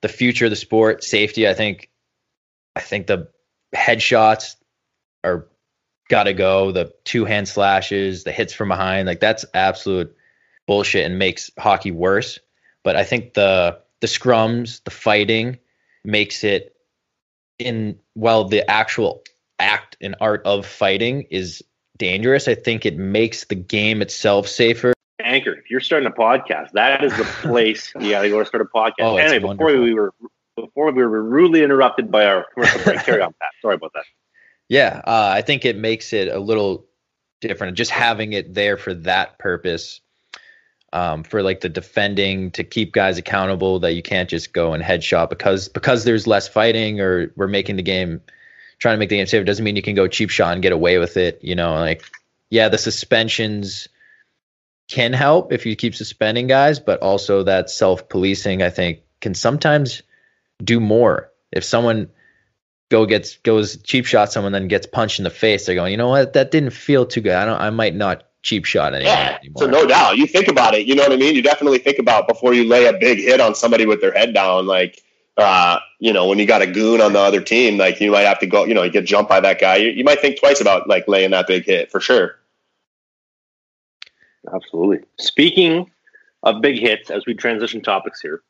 [0.01, 1.47] the future of the sport, safety.
[1.47, 1.91] I think
[2.75, 3.29] I think the
[3.75, 4.55] headshots
[5.23, 5.47] are
[6.09, 6.71] got to go.
[6.71, 10.17] The two hand slashes, the hits from behind, like that's absolute
[10.65, 12.39] bullshit and makes hockey worse.
[12.83, 15.59] But I think the the scrums, the fighting
[16.03, 16.75] makes it
[17.59, 19.21] in while the actual
[19.59, 21.63] act and art of fighting is
[21.95, 22.47] dangerous.
[22.47, 24.93] I think it makes the game itself safer.
[25.19, 25.53] Anchor.
[25.53, 28.61] If you're starting a podcast, that is the place you got to go to start
[28.61, 28.93] a podcast.
[28.99, 30.13] Oh, anyway, before we were
[30.55, 32.99] before we were rudely interrupted by our commercial break.
[33.03, 33.49] Carry on, Pat.
[33.61, 34.03] Sorry about that.
[34.67, 36.85] Yeah, uh, I think it makes it a little
[37.41, 37.77] different.
[37.77, 40.01] Just having it there for that purpose,
[40.93, 44.83] um, for like the defending to keep guys accountable, that you can't just go and
[44.83, 48.21] headshot because because there's less fighting or we're making the game
[48.79, 50.71] trying to make the game safer doesn't mean you can go cheap shot and get
[50.71, 51.39] away with it.
[51.41, 52.03] You know, like
[52.49, 53.87] yeah, the suspensions
[54.89, 59.35] can help if you keep suspending guys, but also that self policing, I think, can
[59.35, 60.01] sometimes
[60.61, 61.31] do more.
[61.51, 62.09] If someone
[62.89, 65.97] go gets goes cheap shot someone, then gets punched in the face, they're going, you
[65.97, 67.33] know what, that didn't feel too good.
[67.33, 69.13] I don't, I might not cheap shot anymore.
[69.13, 70.17] Yeah, so no doubt.
[70.17, 70.87] You think about it.
[70.87, 71.35] You know what I mean?
[71.35, 74.33] You definitely think about before you lay a big hit on somebody with their head
[74.33, 74.65] down.
[74.65, 75.03] Like,
[75.37, 78.21] uh, you know, when you got a goon on the other team, like you might
[78.21, 78.65] have to go.
[78.65, 79.75] You know, you get jumped by that guy.
[79.75, 82.39] You, you might think twice about like laying that big hit for sure.
[84.53, 84.99] Absolutely.
[85.19, 85.89] Speaking
[86.43, 88.41] of big hits, as we transition topics here,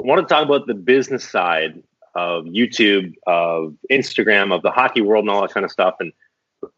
[0.00, 1.82] I want to talk about the business side
[2.14, 5.96] of YouTube, of Instagram, of the hockey world, and all that kind of stuff.
[6.00, 6.12] And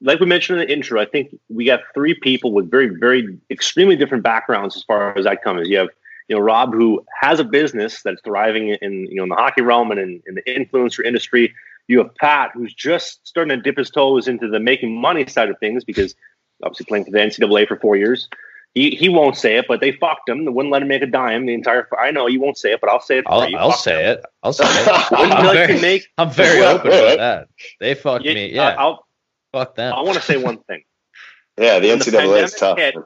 [0.01, 3.39] like we mentioned in the intro, I think we got three people with very, very
[3.51, 5.69] extremely different backgrounds as far as that comes.
[5.69, 5.89] You have,
[6.29, 9.63] you know, Rob, who has a business that's thriving in, you know, in the hockey
[9.63, 11.55] realm and in, in the influencer industry.
[11.87, 15.51] You have Pat, who's just starting to dip his toes into the making money side
[15.51, 16.15] of things because
[16.63, 18.29] obviously playing for the NCAA for four years.
[18.75, 20.45] He, he won't say it, but they fucked him.
[20.45, 21.47] They wouldn't let him make a dime.
[21.47, 23.25] The entire I know you won't say it, but I'll say it.
[23.29, 24.25] I'll, I'll say it.
[24.43, 24.89] I'll say it.
[25.13, 27.49] I'm, very, make, I'm very open about that.
[27.79, 28.53] They fucked yeah, me.
[28.53, 29.07] Yeah, I'll,
[29.53, 29.93] fuck them.
[29.93, 30.83] I want to say one thing.
[31.57, 32.79] yeah, the when NCAA the is tough.
[32.79, 32.97] Hit,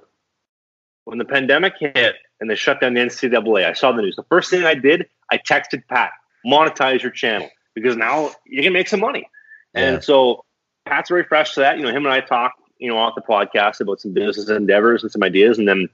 [1.05, 4.17] when the pandemic hit and they shut down the NCAA, I saw the news.
[4.17, 6.13] The first thing I did, I texted Pat,
[6.47, 9.29] monetize your channel because now you can make some money.
[9.75, 9.95] Yeah.
[9.95, 10.45] And so
[10.87, 11.77] Pat's very fresh to that.
[11.77, 15.03] You know, him and I talked you know, off the podcast about some business endeavors
[15.03, 15.89] and some ideas, and then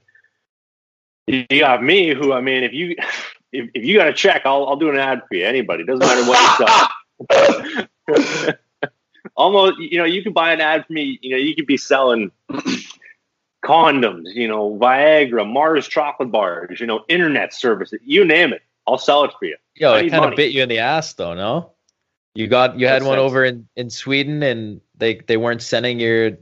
[1.27, 2.95] you got me, who I mean, if you
[3.51, 5.45] if, if you got a check, I'll I'll do an ad for you.
[5.45, 6.59] Anybody doesn't matter what
[7.29, 8.57] you sell.
[9.35, 11.19] Almost, you know, you could buy an ad for me.
[11.21, 12.31] You know, you could be selling
[13.65, 18.61] condoms, you know, Viagra, Mars chocolate bars, you know, internet services, you name it.
[18.87, 19.57] I'll sell it for you.
[19.75, 21.33] Yo, it kind of bit you in the ass, though.
[21.33, 21.71] No,
[22.35, 23.25] you got you had That's one sense.
[23.25, 26.37] over in in Sweden, and they they weren't sending your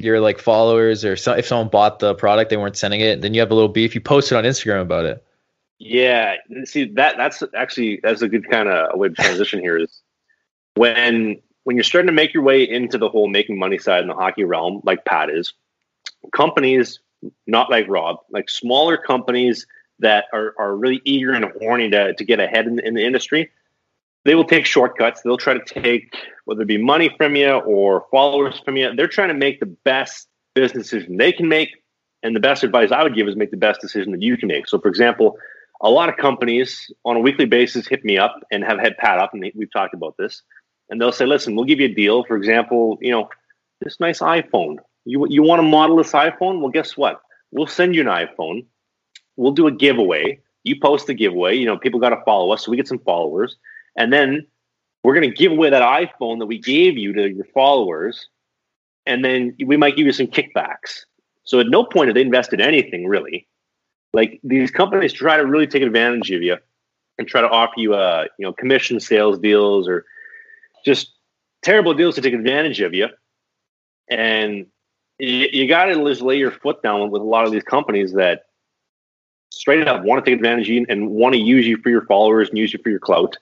[0.00, 3.34] your like followers or so, if someone bought the product they weren't sending it then
[3.34, 5.24] you have a little beef you posted on instagram about it.
[5.78, 10.02] Yeah see that that's actually that's a good kind of way to transition here is
[10.74, 14.08] when when you're starting to make your way into the whole making money side in
[14.08, 15.52] the hockey realm like pat is
[16.32, 17.00] companies
[17.46, 19.66] not like rob like smaller companies
[19.98, 23.50] that are, are really eager and horny to, to get ahead in, in the industry
[24.24, 25.22] they will take shortcuts.
[25.22, 28.94] They'll try to take whether it be money from you or followers from you.
[28.94, 31.70] They're trying to make the best business decision they can make.
[32.22, 34.48] And the best advice I would give is make the best decision that you can
[34.48, 34.68] make.
[34.68, 35.38] So, for example,
[35.80, 39.18] a lot of companies on a weekly basis hit me up and have had Pat
[39.18, 40.42] up, and we've talked about this.
[40.90, 42.24] And they'll say, "Listen, we'll give you a deal.
[42.24, 43.30] For example, you know,
[43.80, 44.76] this nice iPhone.
[45.06, 46.60] You you want to model this iPhone?
[46.60, 47.22] Well, guess what?
[47.52, 48.66] We'll send you an iPhone.
[49.36, 50.40] We'll do a giveaway.
[50.64, 51.56] You post the giveaway.
[51.56, 53.56] You know, people got to follow us, so we get some followers
[53.96, 54.46] and then
[55.02, 58.28] we're going to give away that iPhone that we gave you to your followers.
[59.06, 61.04] And then we might give you some kickbacks.
[61.44, 63.48] So at no point have they invested anything really.
[64.12, 66.56] Like these companies try to really take advantage of you
[67.18, 70.04] and try to offer you uh, you know, commission sales deals or
[70.84, 71.12] just
[71.62, 73.08] terrible deals to take advantage of you.
[74.08, 74.66] And
[75.18, 78.12] you, you got to just lay your foot down with a lot of these companies
[78.14, 78.44] that
[79.50, 82.06] straight up want to take advantage of you and want to use you for your
[82.06, 83.36] followers and use you for your clout.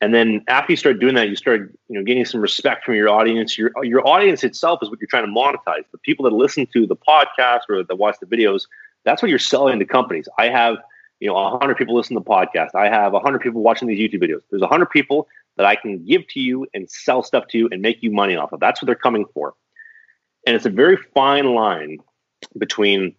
[0.00, 2.94] And then after you start doing that, you start, you know, getting some respect from
[2.94, 3.56] your audience.
[3.56, 5.84] Your your audience itself is what you're trying to monetize.
[5.90, 8.66] The people that listen to the podcast or that watch the videos,
[9.04, 10.28] that's what you're selling to companies.
[10.38, 10.76] I have,
[11.20, 12.74] you know, 100 people listen to the podcast.
[12.74, 14.42] I have 100 people watching these YouTube videos.
[14.50, 17.80] There's 100 people that I can give to you and sell stuff to you and
[17.80, 18.60] make you money off of.
[18.60, 19.54] That's what they're coming for.
[20.46, 22.00] And it's a very fine line
[22.58, 23.14] between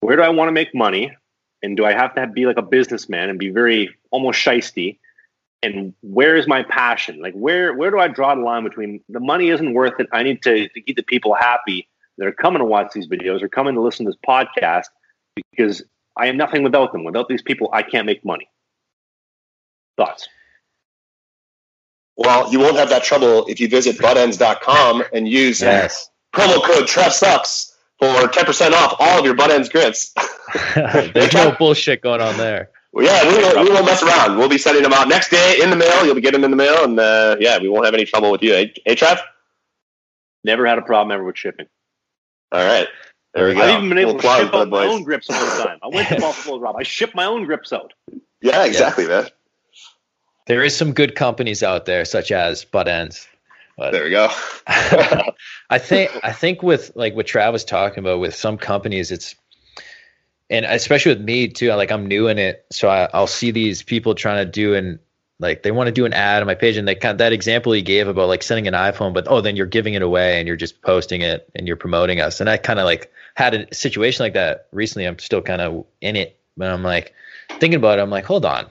[0.00, 1.14] where do I want to make money
[1.62, 4.98] and do I have to be like a businessman and be very almost shisty
[5.62, 7.20] and where is my passion?
[7.20, 10.06] Like where where do I draw the line between the money isn't worth it?
[10.12, 13.42] I need to, to keep the people happy that are coming to watch these videos
[13.42, 14.86] or coming to listen to this podcast
[15.34, 15.82] because
[16.16, 17.04] I am nothing without them.
[17.04, 18.48] Without these people, I can't make money.
[19.96, 20.28] Thoughts?
[22.16, 26.10] Well, you won't have that trouble if you visit buttends.com and use yes.
[26.34, 30.12] promo code TrevSucks for 10% off all of your butt ends grits.
[30.74, 32.70] There's no bullshit going on there.
[32.92, 34.38] Well, yeah, we won't, we won't mess around.
[34.38, 36.04] We'll be sending them out next day in the mail.
[36.04, 38.30] You'll be getting them in the mail, and uh, yeah, we won't have any trouble
[38.30, 38.52] with you.
[38.52, 39.20] Hey, hey, Trev?
[40.44, 41.66] Never had a problem ever with shipping.
[42.50, 42.88] All right.
[43.34, 43.60] There we go.
[43.60, 45.78] I've even been able we'll to ship out my own grips all the time.
[45.82, 46.76] I went to Buffalo, Rob.
[46.76, 47.92] I shipped my own grips out.
[48.40, 49.22] Yeah, exactly, yeah.
[49.22, 49.30] man.
[50.46, 53.28] There is some good companies out there, such as Butt Ends.
[53.76, 54.28] But there we go.
[54.66, 59.36] I think I think with like what Trav was talking about with some companies, it's
[60.50, 63.82] and especially with me too like i'm new in it so I, will see these
[63.82, 64.98] people trying to do and
[65.40, 67.32] like they want to do an ad on my page and they kind of, that
[67.32, 70.38] example he gave about like sending an iphone but oh then you're giving it away
[70.38, 73.54] and you're just posting it and you're promoting us and i kind of like had
[73.54, 77.14] a situation like that recently i'm still kind of in it but i'm like
[77.60, 78.66] thinking about it i'm like hold on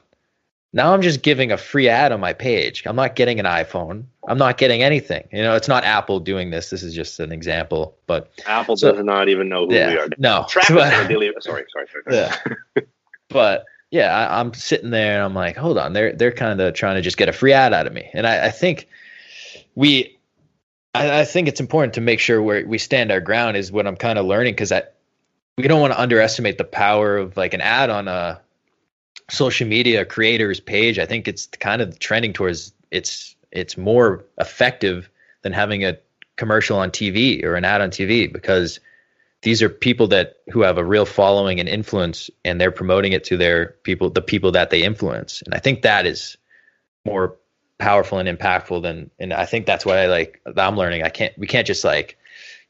[0.73, 2.83] now i'm just giving a free ad on my page.
[2.85, 4.05] I'm not getting an iphone.
[4.27, 5.27] I'm not getting anything.
[5.31, 6.69] You know it's not apple doing this.
[6.69, 9.97] This is just an example but apple so, does not even know who yeah, we
[9.97, 10.07] are.
[10.17, 12.83] no Travis but, sorry sorry sorry, yeah.
[13.29, 16.73] But yeah, I, am sitting there and I'm like, hold on, they're they're kind of
[16.73, 18.87] trying to just get a free ad out of me, and I, I think
[19.75, 20.17] we,
[20.93, 23.87] I, I, think it's important to make sure where we stand our ground is what
[23.87, 24.83] I'm kind of learning because I,
[25.57, 28.41] we don't want to underestimate the power of like an ad on a
[29.29, 30.99] social media creator's page.
[30.99, 35.09] I think it's kind of trending towards it's it's more effective
[35.41, 35.97] than having a
[36.35, 38.79] commercial on TV or an ad on TV because
[39.41, 43.23] these are people that who have a real following and influence and they're promoting it
[43.25, 46.37] to their people the people that they influence and i think that is
[47.05, 47.35] more
[47.77, 51.37] powerful and impactful than and i think that's what i like i'm learning i can't
[51.37, 52.17] we can't just like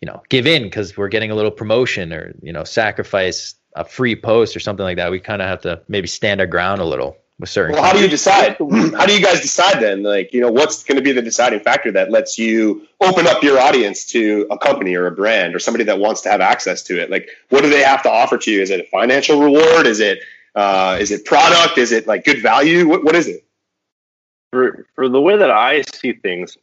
[0.02, 3.86] you know give in because we're getting a little promotion or you know sacrifice a
[3.86, 6.82] free post or something like that we kind of have to maybe stand our ground
[6.82, 7.76] a little with certain.
[7.76, 8.58] Well, how do you decide?
[8.60, 10.04] how do you guys decide then?
[10.04, 13.44] Like, you know, what's going to be the deciding factor that lets you open up
[13.44, 16.82] your audience to a company or a brand or somebody that wants to have access
[16.84, 17.12] to it?
[17.12, 18.62] Like, what do they have to offer to you?
[18.62, 19.86] Is it a financial reward?
[19.86, 20.20] Is it
[20.56, 21.78] uh, is it product?
[21.78, 22.88] Is it like good value?
[22.88, 23.46] What, what is it?
[24.52, 26.58] For for the way that I see things,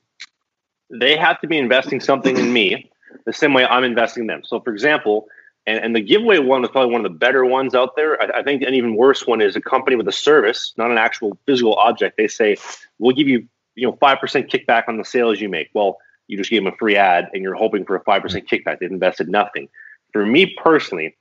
[0.91, 2.91] they have to be investing something in me
[3.27, 4.43] the same way I'm investing in them.
[4.45, 5.29] So, for example,
[5.67, 8.21] and, and the giveaway one was probably one of the better ones out there.
[8.21, 10.99] I, I, think an even worse one is a company with a service, not an
[10.99, 12.17] actual physical object.
[12.17, 12.57] They say,
[12.99, 14.19] we'll give you, you know, 5%
[14.51, 15.71] kickback on the sales you make.
[15.73, 18.79] Well, you just gave them a free ad and you're hoping for a 5% kickback.
[18.79, 19.69] They've invested nothing.
[20.13, 21.17] For me personally,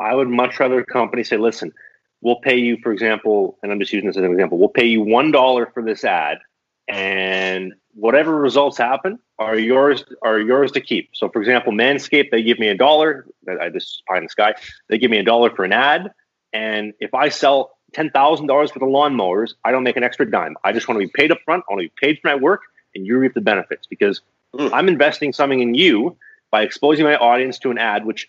[0.00, 1.72] I would much rather a company say, listen,
[2.20, 4.84] we'll pay you, for example, and I'm just using this as an example, we'll pay
[4.84, 6.38] you $1 for this ad
[6.88, 11.10] and whatever results happen are yours are yours to keep.
[11.14, 13.26] So, for example, Manscaped they give me a dollar.
[13.60, 14.54] I just pie in the sky.
[14.88, 16.10] They give me a dollar for an ad,
[16.52, 20.30] and if I sell ten thousand dollars for the lawnmowers, I don't make an extra
[20.30, 20.56] dime.
[20.64, 21.64] I just want to be paid up front.
[21.68, 22.62] I want to be paid for my work,
[22.94, 24.20] and you reap the benefits because
[24.54, 24.70] mm.
[24.72, 26.16] I'm investing something in you
[26.50, 28.28] by exposing my audience to an ad, which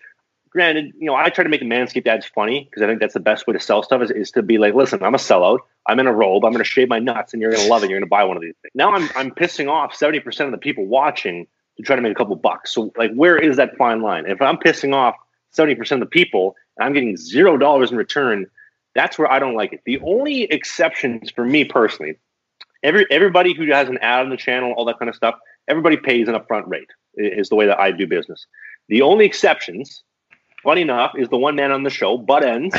[0.58, 3.14] granted, you know, I try to make the Manscaped ads funny because I think that's
[3.14, 5.60] the best way to sell stuff is, is to be like, listen, I'm a sellout.
[5.86, 6.44] I'm in a robe.
[6.44, 7.92] I'm going to shave my nuts and you're going to love it.
[7.92, 8.72] You're going to buy one of these things.
[8.74, 11.46] Now I'm, I'm pissing off 70% of the people watching
[11.78, 12.74] to try to make a couple bucks.
[12.74, 14.26] So like, where is that fine line?
[14.26, 15.16] If I'm pissing off
[15.56, 18.48] 70% of the people and I'm getting zero dollars in return,
[18.96, 19.82] that's where I don't like it.
[19.86, 22.18] The only exceptions for me personally,
[22.82, 25.36] every everybody who has an ad on the channel, all that kind of stuff,
[25.68, 28.48] everybody pays an upfront rate is the way that I do business.
[28.90, 30.04] The only exceptions
[30.64, 32.76] funny enough, is the one man on the show, butt ends,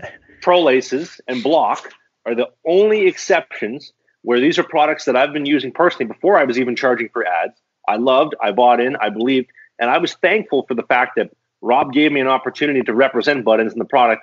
[0.42, 1.92] pro laces, and block
[2.26, 6.44] are the only exceptions where these are products that I've been using personally before I
[6.44, 7.54] was even charging for ads.
[7.88, 11.30] I loved, I bought in, I believed, and I was thankful for the fact that
[11.62, 14.22] Rob gave me an opportunity to represent butt ends in the product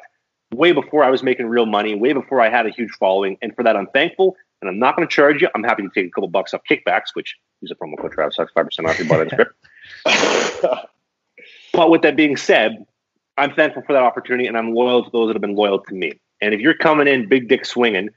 [0.54, 3.38] way before I was making real money, way before I had a huge following.
[3.42, 4.36] And for that, I'm thankful.
[4.62, 5.50] And I'm not going to charge you.
[5.54, 8.38] I'm happy to take a couple bucks off kickbacks, which use a promo code Travis
[8.38, 9.54] sucks 5% off your butt ends script.
[11.74, 12.86] but with that being said,
[13.38, 15.94] I'm thankful for that opportunity, and I'm loyal to those that have been loyal to
[15.94, 16.20] me.
[16.42, 18.10] And if you're coming in big dick swinging,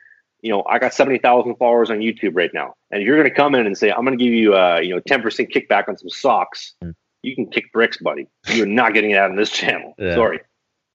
[0.43, 2.75] you know, I got 70,000 followers on YouTube right now.
[2.91, 4.81] And if you're going to come in and say, I'm going to give you, uh,
[4.83, 6.95] you know, 10% kickback on some socks, mm.
[7.23, 8.27] you can kick bricks, buddy.
[8.49, 9.95] You're not getting it out on this channel.
[9.99, 10.15] Yeah.
[10.15, 10.41] Sorry.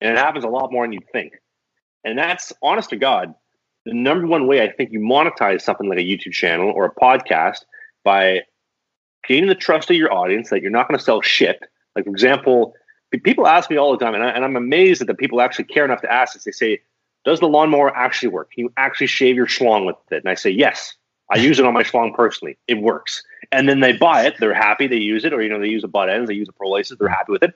[0.01, 1.33] And it happens a lot more than you think.
[2.03, 3.33] And that's honest to God,
[3.85, 6.93] the number one way I think you monetize something like a YouTube channel or a
[6.93, 7.59] podcast
[8.03, 8.41] by
[9.27, 11.59] gaining the trust of your audience that you're not going to sell shit.
[11.95, 12.73] Like, for example,
[13.11, 15.85] people ask me all the time, and, I, am amazed that the people actually care
[15.85, 16.43] enough to ask this.
[16.43, 16.81] They say,
[17.23, 18.51] "Does the lawnmower actually work?
[18.51, 20.95] Can you actually shave your schlong with it?" And I say, "Yes."
[21.31, 22.57] I use it on my schlong personally.
[22.67, 23.23] It works.
[23.51, 24.35] And then they buy it.
[24.39, 24.87] They're happy.
[24.87, 26.27] They use it, or you know, they use the butt ends.
[26.27, 26.97] They use the pro laces.
[26.97, 27.53] They're happy with it,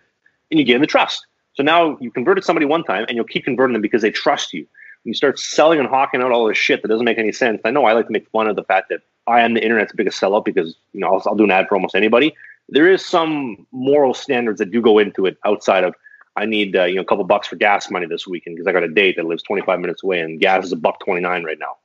[0.49, 1.25] and you gain the trust.
[1.53, 4.53] So now you converted somebody one time, and you'll keep converting them because they trust
[4.53, 4.65] you.
[5.03, 7.61] When you start selling and hawking out all this shit that doesn't make any sense.
[7.63, 9.93] I know I like to make fun of the fact that I am the internet's
[9.93, 12.35] biggest sellout because you know I'll, I'll do an ad for almost anybody
[12.71, 15.95] there is some moral standards that do go into it outside of
[16.35, 18.71] I need uh, you know a couple bucks for gas money this weekend because I
[18.71, 21.59] got a date that lives 25 minutes away and gas is a buck 29 right
[21.59, 21.77] now.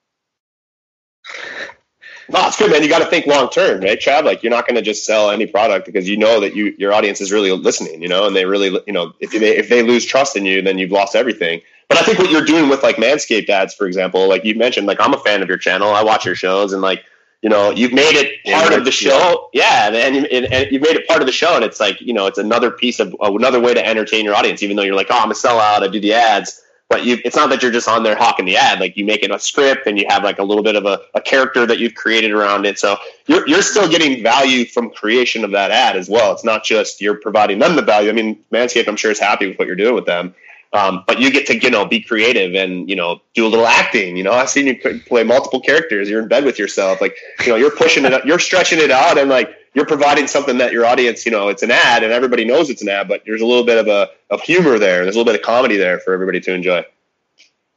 [2.30, 2.82] No, it's good, man.
[2.82, 4.24] You got to think long term, right, Chad?
[4.24, 6.92] Like you're not going to just sell any product because you know that you your
[6.92, 9.82] audience is really listening, you know, and they really, you know, if they if they
[9.82, 11.60] lose trust in you, then you've lost everything.
[11.88, 14.86] But I think what you're doing with like Manscaped ads, for example, like you mentioned,
[14.86, 15.90] like I'm a fan of your channel.
[15.90, 17.04] I watch your shows, and like
[17.44, 20.72] you know you've made it part yeah, of the show yeah, yeah and, and, and,
[20.72, 22.98] you've made it part of the show and it's like you know it's another piece
[22.98, 25.82] of another way to entertain your audience even though you're like oh i'm a sellout
[25.82, 28.56] i do the ads but you, it's not that you're just on there hawking the
[28.56, 28.78] ad.
[28.78, 31.00] Like you make it a script and you have like a little bit of a,
[31.14, 32.78] a character that you've created around it.
[32.78, 36.32] So you're, you're still getting value from creation of that ad as well.
[36.32, 38.10] It's not just you're providing them the value.
[38.10, 40.34] I mean, Manscaped, I'm sure is happy with what you're doing with them.
[40.74, 43.66] Um, but you get to, you know, be creative and, you know, do a little
[43.66, 44.16] acting.
[44.16, 46.10] You know, I've seen you play multiple characters.
[46.10, 47.00] You're in bed with yourself.
[47.00, 50.58] Like, you know, you're pushing it, you're stretching it out and like, you're providing something
[50.58, 53.22] that your audience, you know, it's an ad and everybody knows it's an ad, but
[53.24, 55.04] there's a little bit of a, of humor there.
[55.04, 56.84] There's a little bit of comedy there for everybody to enjoy.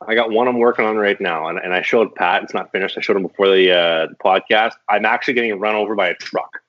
[0.08, 2.44] I got one I'm working on right now, and, and I showed Pat.
[2.44, 2.98] It's not finished.
[2.98, 4.74] I showed him before the, uh, the podcast.
[4.88, 6.62] I'm actually getting run over by a truck.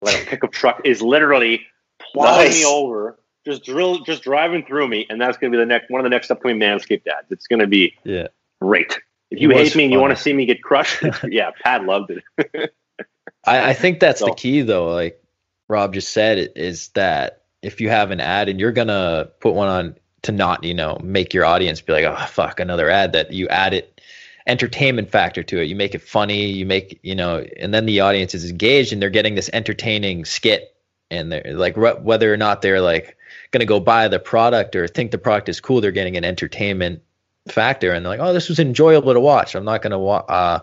[0.00, 1.66] Like a pickup truck is literally
[2.00, 2.60] plowing nice.
[2.60, 5.90] me over just drill, just driving through me, and that's going to be the next
[5.90, 7.30] one of the next upcoming Manscaped ads.
[7.30, 8.28] It's going to be yeah
[8.60, 9.00] great.
[9.30, 12.10] If you hate me and you want to see me get crushed, yeah, Pat loved
[12.10, 12.74] it.
[13.44, 14.26] I, I, think that's so.
[14.26, 14.92] the key, though.
[14.92, 15.22] Like
[15.68, 19.68] Rob just said, is that if you have an ad and you're gonna put one
[19.68, 23.32] on to not, you know, make your audience be like, oh fuck, another ad, that
[23.32, 24.00] you add it
[24.46, 25.64] entertainment factor to it.
[25.64, 29.00] You make it funny, you make, you know, and then the audience is engaged and
[29.00, 30.74] they're getting this entertaining skit
[31.10, 33.16] and they're like whether or not they're like
[33.52, 36.24] going to go buy the product or think the product is cool, they're getting an
[36.24, 37.02] entertainment
[37.48, 39.54] factor and they're like, oh, this was enjoyable to watch.
[39.54, 40.60] I'm not going to wa- uh,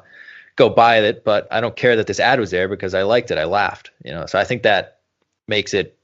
[0.56, 3.32] go buy it, but I don't care that this ad was there because I liked
[3.32, 3.38] it.
[3.38, 4.26] I laughed, you know.
[4.26, 5.00] So I think that
[5.48, 5.98] makes it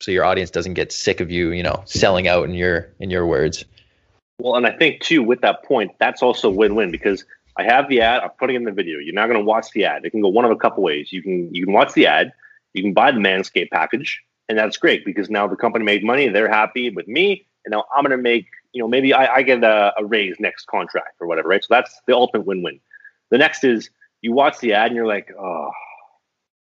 [0.00, 3.10] so your audience doesn't get sick of you, you know, selling out in your in
[3.10, 3.64] your words.
[4.38, 7.24] Well, and I think too with that point, that's also win-win because
[7.58, 8.98] I have the ad, I'm putting in the video.
[8.98, 10.04] You're not going to watch the ad.
[10.04, 11.12] It can go one of a couple ways.
[11.12, 12.32] You can you can watch the ad,
[12.72, 16.28] you can buy the Manscaped package, and that's great because now the company made money
[16.28, 19.42] they're happy with me and now i'm going to make you know maybe i, I
[19.42, 21.62] get a, a, raise next contract or whatever right?
[21.62, 22.80] So that's the ultimate win-win.
[23.30, 23.90] The next is
[24.22, 25.70] you watch the ad and you're like oh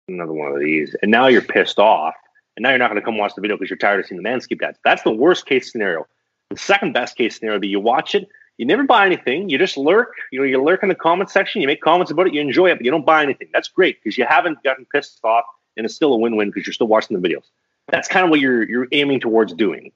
[0.08, 2.16] another one of these and now you're pissed off
[2.56, 4.22] and now you're not going to come watch the video because you're tired of seeing
[4.22, 4.80] the manscaped ads.
[4.84, 6.06] That's the worst case scenario.
[6.50, 9.58] The second best case scenario would be you watch it you never buy anything you
[9.58, 12.34] just lurk you know you lurk in the comment section you make comments about it
[12.34, 13.50] you enjoy it but you don't buy anything.
[13.52, 15.46] That's great because you haven't gotten pissed off
[15.78, 17.46] and it's still a win-win because you're still watching the videos
[17.92, 19.92] that's kind of what you're you're aiming towards doing.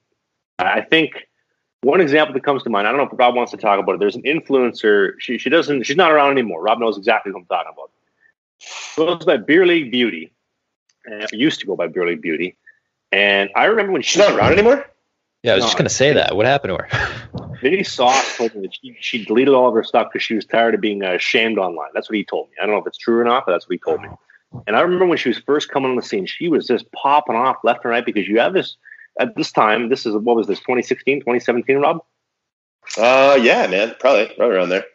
[0.60, 1.28] I think
[1.82, 2.88] one example that comes to mind.
[2.88, 4.00] I don't know if Rob wants to talk about it.
[4.00, 5.14] There's an influencer.
[5.20, 5.84] She she doesn't.
[5.84, 6.62] She's not around anymore.
[6.62, 7.92] Rob knows exactly what I'm talking about.
[8.96, 10.32] Goes by Beer League Beauty.
[11.10, 12.56] Uh, used to go by Beer League Beauty,
[13.12, 14.86] and I remember when she's not around anymore.
[15.44, 16.38] Yeah, I was no, just gonna say that.
[16.38, 17.58] What happened to her?
[17.62, 20.46] Vinny Sauce told me that she, she deleted all of her stuff because she was
[20.46, 21.90] tired of being uh, shamed online.
[21.94, 22.56] That's what he told me.
[22.62, 24.10] I don't know if it's true or not, but that's what he told me.
[24.68, 27.36] And I remember when she was first coming on the scene, she was just popping
[27.36, 28.78] off left and right because you have this
[29.20, 29.90] at this time.
[29.90, 32.04] This is what was this 2016, 2017, Rob?
[32.98, 34.86] Uh, yeah, man, probably right around there.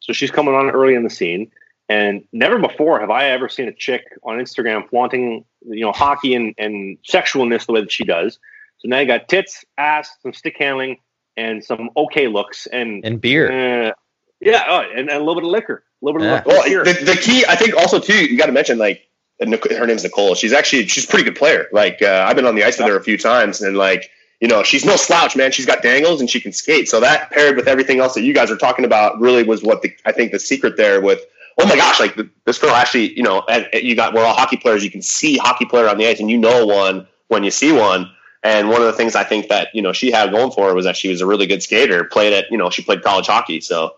[0.00, 1.50] So she's coming on early in the scene,
[1.88, 6.34] and never before have I ever seen a chick on Instagram flaunting, you know, hockey
[6.34, 8.38] and, and sexualness the way that she does.
[8.78, 10.98] So now you got tits, ass, some stick handling,
[11.36, 13.88] and some okay looks, and and beer.
[13.88, 13.92] Uh,
[14.40, 16.38] yeah, oh, and, and, a little bit of liquor, a little bit yeah.
[16.38, 16.82] of liquor.
[16.82, 19.06] Well, the, the key, I think, also too, you got to mention like
[19.40, 20.34] her name's Nicole.
[20.34, 21.68] She's actually she's a pretty good player.
[21.72, 24.48] Like uh, I've been on the ice with her a few times, and like you
[24.48, 25.52] know she's no slouch, man.
[25.52, 26.88] She's got dangles and she can skate.
[26.88, 29.82] So that paired with everything else that you guys are talking about really was what
[29.82, 31.20] the I think the secret there with.
[31.58, 31.98] Oh my gosh!
[31.98, 34.84] Like this girl actually, you know, and you got we're all hockey players.
[34.84, 37.72] You can see hockey player on the ice, and you know one when you see
[37.72, 38.10] one.
[38.42, 40.74] And one of the things I think that you know she had going for her
[40.74, 42.04] was that she was a really good skater.
[42.04, 43.60] Played at you know she played college hockey.
[43.62, 43.96] So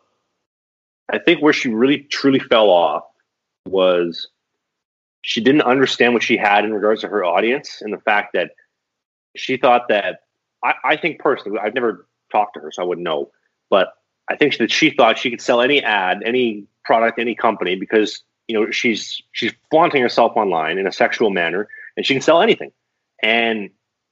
[1.10, 3.04] I think where she really truly fell off
[3.66, 4.28] was
[5.22, 8.52] she didn't understand what she had in regards to her audience and the fact that
[9.36, 10.20] she thought that
[10.64, 13.30] I, I think personally, I've never talked to her, so I wouldn't know,
[13.70, 13.92] but
[14.30, 18.22] I think that she thought she could sell any ad, any product, any company because
[18.46, 22.42] you know she's she's flaunting herself online in a sexual manner and she can sell
[22.42, 22.72] anything.
[23.22, 23.70] And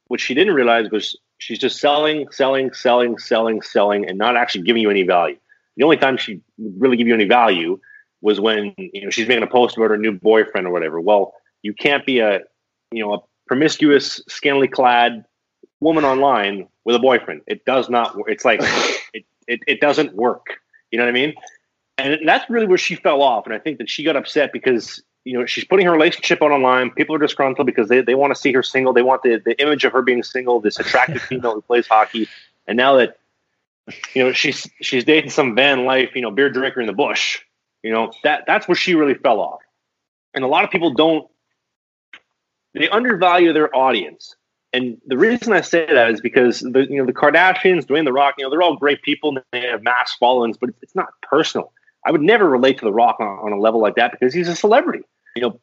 [0.09, 4.65] what she didn't realize was she's just selling, selling, selling, selling, selling, and not actually
[4.65, 5.37] giving you any value.
[5.77, 7.79] The only time she would really give you any value
[8.23, 11.01] was when you know she's making a post about her new boyfriend or whatever.
[11.01, 12.41] Well, you can't be a
[12.91, 15.25] you know a promiscuous, scantily clad
[15.81, 17.43] woman online with a boyfriend.
[17.47, 18.17] It does not.
[18.27, 18.61] It's like
[19.15, 20.47] it, it it doesn't work.
[20.91, 21.35] You know what I mean?
[21.99, 23.47] And that's really where she fell off.
[23.47, 26.53] And I think that she got upset because you know she's putting her relationship on
[26.53, 26.91] online.
[26.91, 28.93] People are disgruntled because they, they want to see her single.
[28.93, 32.29] They want the, the image of her being single, this attractive female who plays hockey.
[32.67, 33.19] And now that
[34.15, 37.41] you know she's she's dating some van life, you know, beer drinker in the bush.
[37.83, 39.61] You know that that's where she really fell off.
[40.35, 41.29] And a lot of people don't
[42.75, 44.37] they undervalue their audience.
[44.73, 48.13] And the reason I say that is because the you know the Kardashians, Dwayne the
[48.13, 51.09] Rock, you know, they're all great people and they have mass followings, but it's not
[51.23, 51.73] personal.
[52.05, 54.49] I would never relate to the Rock on, on a level like that because he's
[54.49, 55.03] a celebrity.
[55.35, 55.61] You know,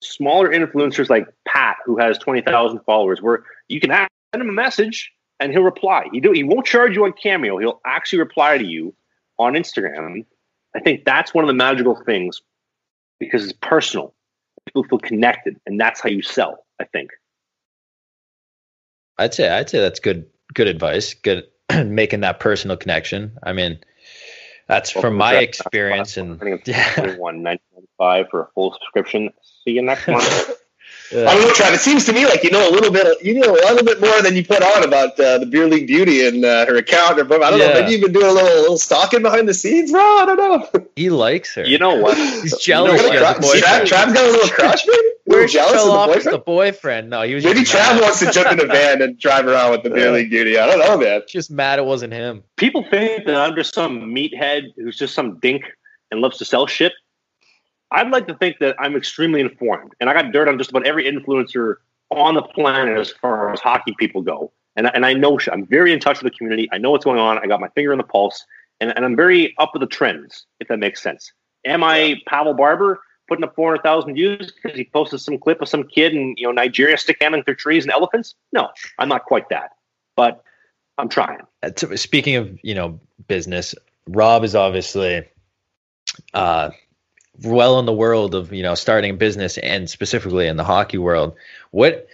[0.00, 4.08] smaller influencers like Pat, who has twenty thousand followers, where you can send
[4.42, 6.06] him a message and he'll reply.
[6.12, 7.58] He do he won't charge you on Cameo.
[7.58, 8.94] He'll actually reply to you
[9.38, 10.24] on Instagram.
[10.74, 12.42] I think that's one of the magical things
[13.20, 14.14] because it's personal.
[14.66, 16.64] People feel connected, and that's how you sell.
[16.80, 17.10] I think.
[19.18, 21.14] I'd say I'd say that's good good advice.
[21.14, 21.44] Good
[21.84, 23.36] making that personal connection.
[23.42, 23.78] I mean,
[24.68, 27.16] that's well, from my experience and yeah.
[27.16, 27.62] one ninety
[27.98, 29.30] five for a full subscription.
[29.64, 30.50] See you next month.
[31.14, 31.72] I don't know, Trav.
[31.72, 33.22] It seems to me like you know a little bit.
[33.24, 35.86] You know a little bit more than you put on about uh, the beer league
[35.86, 37.18] beauty and uh, her account.
[37.18, 37.68] Or I don't yeah.
[37.68, 37.74] know.
[37.74, 40.00] Maybe you've been doing a little, little stalking behind the scenes, bro.
[40.00, 40.80] I don't know.
[40.96, 41.64] He likes her.
[41.64, 42.16] You know what?
[42.42, 43.02] He's jealous.
[43.02, 44.86] You know, Trav, Trav's got a little crush.
[44.86, 45.08] Maybe?
[45.24, 46.34] Where jealous of the boyfriend?
[46.34, 47.10] the boyfriend?
[47.10, 47.44] No, he was.
[47.44, 50.30] Maybe Trav wants to jump in a van and drive around with the beer league
[50.30, 50.58] beauty.
[50.58, 51.22] I don't know, man.
[51.26, 52.44] Just mad it wasn't him.
[52.56, 55.64] People think that I'm just some meathead who's just some dink
[56.10, 56.92] and loves to sell shit.
[57.90, 60.86] I'd like to think that I'm extremely informed, and I got dirt on just about
[60.86, 61.76] every influencer
[62.10, 64.52] on the planet as far as hockey people go.
[64.76, 66.68] And, and I know I'm very in touch with the community.
[66.72, 67.38] I know what's going on.
[67.38, 68.44] I got my finger on the pulse,
[68.80, 71.32] and, and I'm very up with the trends, if that makes sense.
[71.64, 75.84] Am I Pavel Barber putting up 400,000 views because he posted some clip of some
[75.84, 78.34] kid in you know Nigeria sticking through trees and elephants?
[78.52, 79.70] No, I'm not quite that,
[80.16, 80.42] but
[80.98, 81.40] I'm trying.
[81.62, 83.74] Uh, speaking of you know business,
[84.08, 85.24] Rob is obviously
[86.34, 86.70] uh,
[87.42, 90.98] well in the world of you know starting a business and specifically in the hockey
[90.98, 91.34] world
[91.70, 92.06] what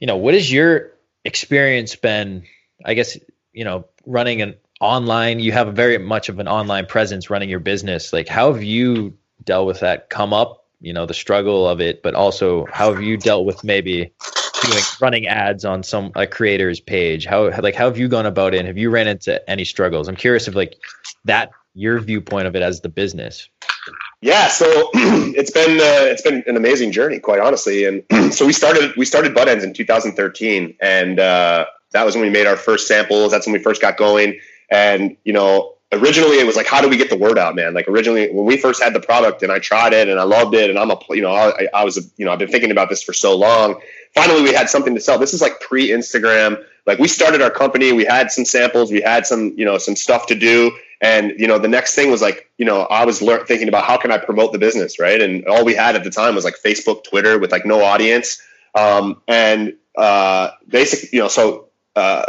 [0.00, 0.92] you know what has your
[1.24, 2.42] experience been
[2.84, 3.18] i guess
[3.52, 7.60] you know running an online you have very much of an online presence running your
[7.60, 8.12] business.
[8.12, 12.02] Like how have you dealt with that come up you know the struggle of it
[12.02, 14.12] but also how have you dealt with maybe
[14.62, 17.24] doing running ads on some a creator's page?
[17.24, 18.58] How like how have you gone about it?
[18.58, 20.08] And have you ran into any struggles?
[20.08, 20.74] I'm curious of like
[21.24, 23.48] that your viewpoint of it as the business
[24.22, 27.84] yeah, so it's been uh, it's been an amazing journey, quite honestly.
[27.84, 32.30] And so we started we started Buttendz in 2013, and uh, that was when we
[32.30, 33.32] made our first samples.
[33.32, 34.38] That's when we first got going.
[34.70, 37.74] And you know, originally it was like, how do we get the word out, man?
[37.74, 40.54] Like originally when we first had the product, and I tried it, and I loved
[40.54, 42.70] it, and I'm a you know I, I was a, you know I've been thinking
[42.70, 43.80] about this for so long.
[44.14, 45.18] Finally, we had something to sell.
[45.18, 46.64] This is like pre Instagram.
[46.86, 49.96] Like we started our company, we had some samples, we had some you know some
[49.96, 50.70] stuff to do
[51.02, 53.84] and you know, the next thing was like, you know, I was lear- thinking about
[53.84, 55.20] how can I promote the business, right?
[55.20, 58.40] And all we had at the time was like Facebook, Twitter, with like no audience.
[58.76, 62.24] Um, and uh, basically, you know, so uh,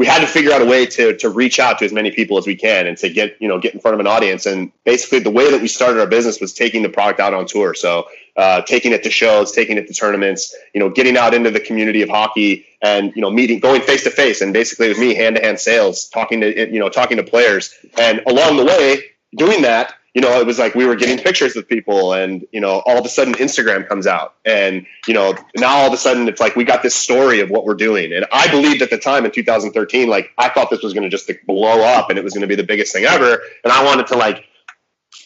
[0.00, 2.38] we had to figure out a way to to reach out to as many people
[2.38, 4.46] as we can and to get you know get in front of an audience.
[4.46, 7.44] And basically, the way that we started our business was taking the product out on
[7.44, 7.74] tour.
[7.74, 11.50] So uh, taking it to shows, taking it to tournaments, you know, getting out into
[11.50, 14.40] the community of hockey and, you know, meeting, going face to face.
[14.40, 17.74] And basically with me hand to hand sales, talking to, you know, talking to players.
[17.98, 19.02] And along the way,
[19.36, 22.60] doing that, you know, it was like we were getting pictures with people and, you
[22.60, 25.96] know, all of a sudden Instagram comes out and, you know, now all of a
[25.96, 28.12] sudden it's like we got this story of what we're doing.
[28.12, 31.08] And I believed at the time in 2013, like I thought this was going to
[31.08, 33.40] just like, blow up and it was going to be the biggest thing ever.
[33.62, 34.46] And I wanted to like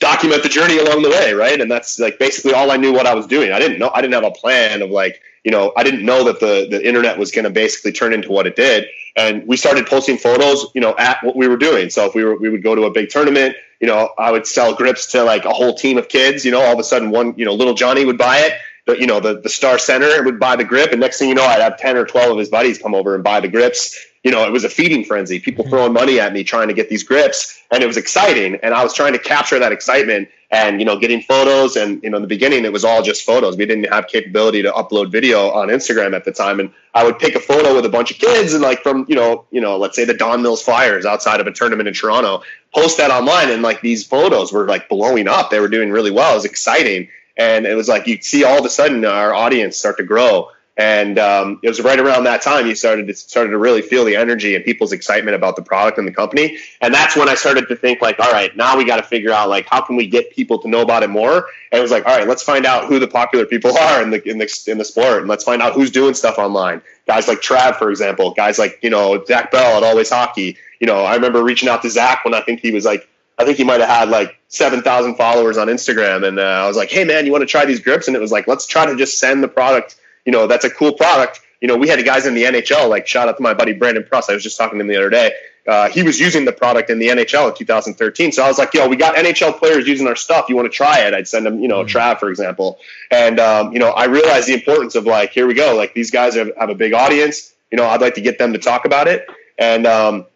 [0.01, 1.59] document the journey along the way, right?
[1.59, 3.53] And that's like basically all I knew what I was doing.
[3.53, 6.25] I didn't know I didn't have a plan of like, you know, I didn't know
[6.25, 8.87] that the the internet was going to basically turn into what it did.
[9.17, 11.89] And we started posting photos, you know, at what we were doing.
[11.91, 14.47] So if we were we would go to a big tournament, you know, I would
[14.47, 17.11] sell grips to like a whole team of kids, you know, all of a sudden
[17.11, 18.55] one, you know, little Johnny would buy it.
[18.87, 20.93] The, you know, the, the star center would buy the grip.
[20.93, 23.15] And next thing you know, I'd have 10 or 12 of his buddies come over
[23.15, 25.39] and buy the grips you know, it was a feeding frenzy.
[25.39, 25.71] People mm-hmm.
[25.71, 28.57] throwing money at me trying to get these grips, and it was exciting.
[28.63, 31.75] And I was trying to capture that excitement and you know, getting photos.
[31.75, 33.57] And you know, in the beginning, it was all just photos.
[33.57, 36.61] We didn't have capability to upload video on Instagram at the time.
[36.61, 39.17] And I would take a photo with a bunch of kids and like from you
[39.17, 42.43] know, you know, let's say the Don Mills Flyers outside of a tournament in Toronto,
[42.73, 45.51] post that online, and like these photos were like blowing up.
[45.51, 46.33] They were doing really well.
[46.33, 47.09] It was exciting.
[47.37, 50.51] And it was like you see all of a sudden our audience start to grow
[50.77, 54.05] and um, it was right around that time you started to started to really feel
[54.05, 56.59] the energy and people's excitement about the product and the company.
[56.81, 59.31] And that's when I started to think like, all right, now we got to figure
[59.31, 61.47] out like how can we get people to know about it more.
[61.71, 64.11] And it was like, all right, let's find out who the popular people are in
[64.11, 66.83] the in the in the sport, and let's find out who's doing stuff online.
[67.07, 70.57] Guys like Trav, for example, guys like you know Zach Bell at Always Hockey.
[70.81, 73.09] You know, I remember reaching out to Zach when I think he was like
[73.39, 76.27] I think he might have had like 7,000 followers on Instagram.
[76.27, 78.07] And uh, I was like, hey, man, you want to try these grips?
[78.07, 80.71] And it was like, let's try to just send the product you know, that's a
[80.71, 81.41] cool product.
[81.61, 84.05] You know, we had guys in the NHL, like shout out to my buddy Brandon
[84.05, 84.31] Prust.
[84.31, 85.33] I was just talking to him the other day.
[85.67, 88.33] Uh, he was using the product in the NHL in 2013.
[88.33, 90.51] So I was like, yo, we got NHL players using our stuff.
[90.51, 91.15] You want to try it?
[91.15, 91.97] I'd send them, you know, mm-hmm.
[91.97, 92.79] Trav, for example.
[93.11, 95.75] And, um, you know, I realized the importance of like, here we go.
[95.75, 97.55] Like these guys have, have a big audience.
[97.71, 99.27] You know, I'd like to get them to talk about it.
[99.59, 100.27] And um,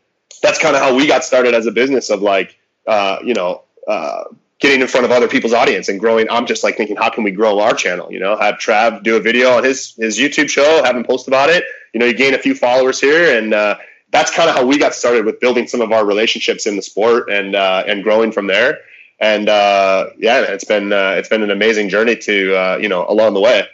[0.43, 3.65] that's kind of how we got started as a business of like, uh, you know,
[3.87, 4.25] uh,
[4.61, 6.29] getting in front of other people's audience and growing.
[6.31, 8.13] I'm just like thinking, how can we grow our channel?
[8.13, 11.29] You know, have Trav do a video on his his YouTube show, have him post
[11.29, 13.77] about it, you know, you gain a few followers here, and uh,
[14.11, 16.83] that's kind of how we got started with building some of our relationships in the
[16.83, 18.79] sport and uh, and growing from there.
[19.21, 23.07] And uh, yeah, it's been uh, it's been an amazing journey to uh, you know
[23.09, 23.67] along the way.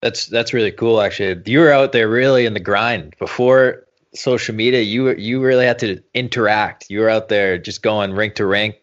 [0.00, 1.00] That's that's really cool.
[1.00, 3.84] Actually, you were out there really in the grind before
[4.14, 4.80] social media.
[4.80, 6.86] You you really had to interact.
[6.90, 8.76] You were out there just going rink to rink,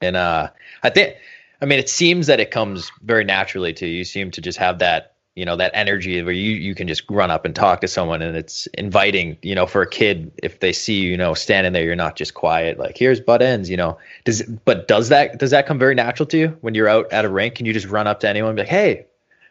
[0.00, 0.50] and uh,
[0.82, 1.16] I think
[1.60, 3.98] I mean it seems that it comes very naturally to you.
[3.98, 7.04] You seem to just have that you know that energy where you you can just
[7.08, 10.58] run up and talk to someone and it's inviting you know for a kid if
[10.58, 13.76] they see you, you know standing there you're not just quiet like here's Buttendz you
[13.76, 13.96] know.
[14.24, 17.24] Does but does that does that come very natural to you when you're out at
[17.24, 17.54] a rink?
[17.54, 19.06] Can you just run up to anyone and be like hey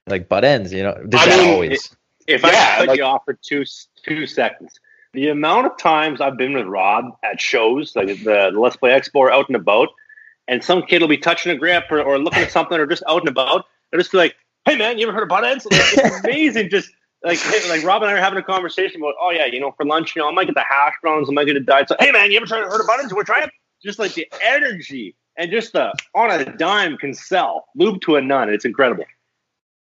[0.08, 0.94] like Buttendz you know?
[1.08, 1.96] Does I that mean, always
[2.28, 3.64] if yeah, I cut like, you off for two
[4.04, 4.78] two seconds
[5.14, 8.90] the amount of times I've been with Rob at shows like the, the Let's Play
[8.90, 9.88] Expo or out and about
[10.48, 13.04] and some kid will be touching a grip or, or looking at something or just
[13.08, 14.36] out and about they'll just be like
[14.68, 15.66] hey man, you ever heard of Buttendz?
[15.72, 16.70] Like, it's amazing.
[16.70, 16.92] Just
[17.24, 17.40] like
[17.70, 20.16] like Rob and I are having a conversation about, oh yeah, you know, for lunch,
[20.16, 21.88] you know, I might get the hash browns, I might get a diet.
[21.88, 23.14] So hey man, you ever tried heard of Buttendz?
[23.14, 23.50] We're trying
[23.84, 28.22] just like the energy and just the on a dime can sell lube to a
[28.22, 28.50] nun.
[28.50, 29.06] It's incredible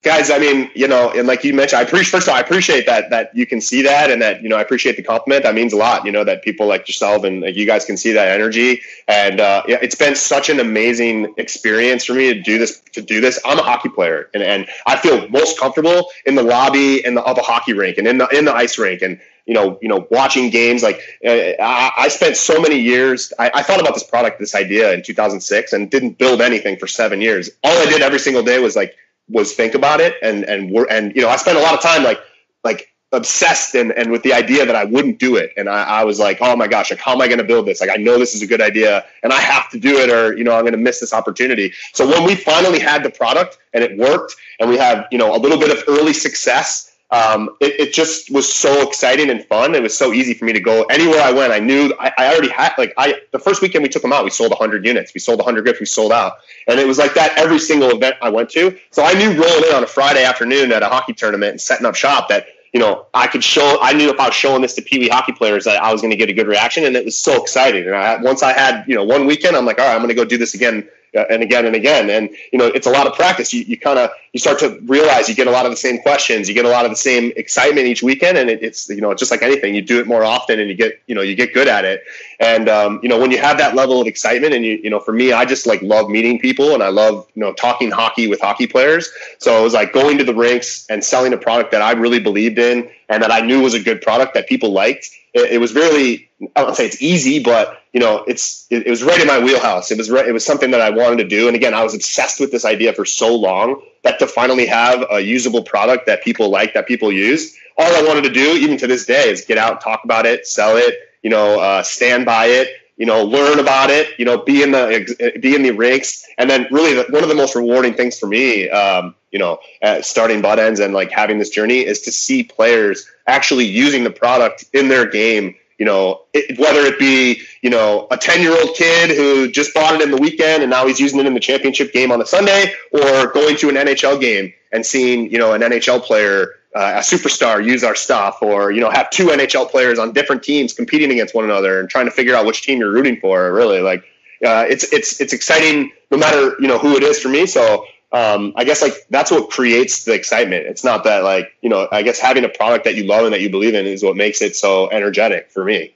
[0.03, 2.40] guys i mean you know and like you mentioned i appreciate first of all i
[2.40, 5.42] appreciate that that you can see that and that you know i appreciate the compliment
[5.42, 7.96] that means a lot you know that people like yourself and like, you guys can
[7.96, 12.40] see that energy and uh, yeah, it's been such an amazing experience for me to
[12.40, 16.09] do this to do this i'm a hockey player and, and i feel most comfortable
[16.26, 18.78] in the lobby and the of a hockey rink and in the in the ice
[18.78, 20.82] rink and you know, you know, watching games.
[20.82, 23.32] Like uh, I, I, spent so many years.
[23.38, 26.86] I, I, thought about this product, this idea in 2006, and didn't build anything for
[26.86, 27.49] seven years.
[27.64, 28.94] All I did every single day was like
[29.29, 31.81] was think about it and and we're and you know I spent a lot of
[31.81, 32.20] time like
[32.64, 35.53] like obsessed and and with the idea that I wouldn't do it.
[35.57, 37.66] And I, I was like oh my gosh like how am I going to build
[37.66, 37.81] this?
[37.81, 40.37] Like I know this is a good idea and I have to do it or
[40.37, 41.72] you know I'm going to miss this opportunity.
[41.95, 45.35] So when we finally had the product and it worked and we have you know
[45.35, 49.74] a little bit of early success um, it, it, just was so exciting and fun.
[49.74, 51.54] It was so easy for me to go anywhere I went.
[51.54, 54.24] I knew I, I already had like I the first weekend we took them out,
[54.24, 55.14] we sold 100 units.
[55.14, 55.80] We sold 100 grips.
[55.80, 56.34] We sold out,
[56.66, 58.78] and it was like that every single event I went to.
[58.90, 61.86] So I knew rolling in on a Friday afternoon at a hockey tournament and setting
[61.86, 63.78] up shop that you know I could show.
[63.80, 66.02] I knew if I was showing this to Pee Wee hockey players that I was
[66.02, 67.86] going to get a good reaction, and it was so exciting.
[67.86, 70.11] And I, once I had you know one weekend, I'm like, all right, I'm going
[70.11, 70.86] to go do this again
[71.16, 72.11] uh, and again and again.
[72.11, 73.52] And you know, it's a lot of practice.
[73.52, 75.99] You, you kind of you start to realize you get a lot of the same
[75.99, 79.01] questions, you get a lot of the same excitement each weekend, and it, it's you
[79.01, 81.34] know just like anything, you do it more often, and you get you know you
[81.34, 82.05] get good at it.
[82.39, 85.01] And um, you know when you have that level of excitement, and you you know
[85.01, 88.28] for me, I just like love meeting people, and I love you know talking hockey
[88.28, 89.11] with hockey players.
[89.39, 92.20] So it was like going to the rinks and selling a product that I really
[92.20, 95.11] believed in and that I knew was a good product that people liked.
[95.34, 98.91] It, it was really I don't say it's easy, but you know, it's it, it
[98.91, 99.91] was right in my wheelhouse.
[99.91, 101.95] It was right, it was something that I wanted to do, and again, I was
[101.95, 106.24] obsessed with this idea for so long that to finally have a usable product that
[106.24, 109.44] people like, that people use, all I wanted to do, even to this day, is
[109.44, 113.22] get out, talk about it, sell it, you know, uh, stand by it, you know,
[113.22, 116.94] learn about it, you know, be in the be in the ranks, and then really
[116.94, 119.59] the, one of the most rewarding things for me, um, you know,
[120.00, 124.64] starting Buttendz and like having this journey is to see players actually using the product
[124.72, 128.76] in their game you know, it, whether it be, you know, a 10 year old
[128.76, 131.41] kid who just bought it in the weekend and now he's using it in the
[131.41, 135.53] championship game on a Sunday or going to an NHL game and seeing, you know,
[135.53, 139.70] an NHL player, uh, a superstar use our stuff or, you know, have two NHL
[139.70, 142.81] players on different teams competing against one another and trying to figure out which team
[142.81, 143.53] you're rooting for.
[143.53, 144.03] Really like,
[144.45, 147.47] uh, it's, it's, it's exciting no matter, you know, who it is for me.
[147.47, 150.66] So, um, I guess like that's what creates the excitement.
[150.66, 151.88] It's not that like you know.
[151.92, 154.16] I guess having a product that you love and that you believe in is what
[154.16, 155.94] makes it so energetic for me.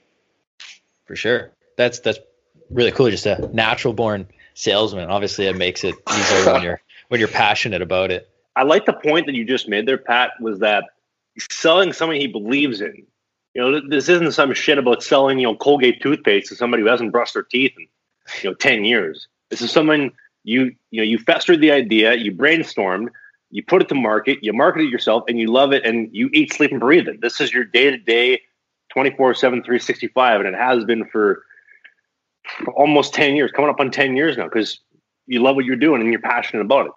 [1.07, 2.19] For sure, that's that's
[2.69, 3.09] really cool.
[3.11, 5.09] Just a natural born salesman.
[5.09, 8.29] Obviously, it makes it easier when you're when you're passionate about it.
[8.57, 10.33] I like the point that you just made there, Pat.
[10.39, 10.85] Was that
[11.51, 13.07] selling something he believes in?
[13.55, 16.91] You know, this isn't some shit about selling you know Colgate toothpaste to somebody who
[16.91, 17.87] hasn't brushed their teeth in
[18.43, 19.29] you know ten years.
[19.49, 20.13] This is someone
[20.45, 23.09] you you know you festered the idea you brainstormed
[23.51, 26.29] you put it to market you market it yourself and you love it and you
[26.33, 28.41] eat sleep and breathe it this is your day-to-day
[28.93, 31.45] 24 7 365 and it has been for
[32.75, 34.81] almost 10 years coming up on 10 years now because
[35.27, 36.93] you love what you're doing and you're passionate about it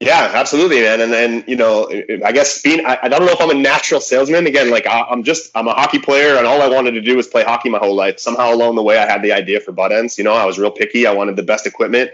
[0.00, 1.00] yeah, absolutely, man.
[1.00, 1.90] And then, you know,
[2.24, 4.46] I guess being, I, I don't know if I'm a natural salesman.
[4.46, 7.16] Again, like I, am just, I'm a hockey player and all I wanted to do
[7.16, 8.20] was play hockey my whole life.
[8.20, 10.16] Somehow along the way, I had the idea for Buttendz.
[10.16, 11.04] You know, I was real picky.
[11.04, 12.12] I wanted the best equipment.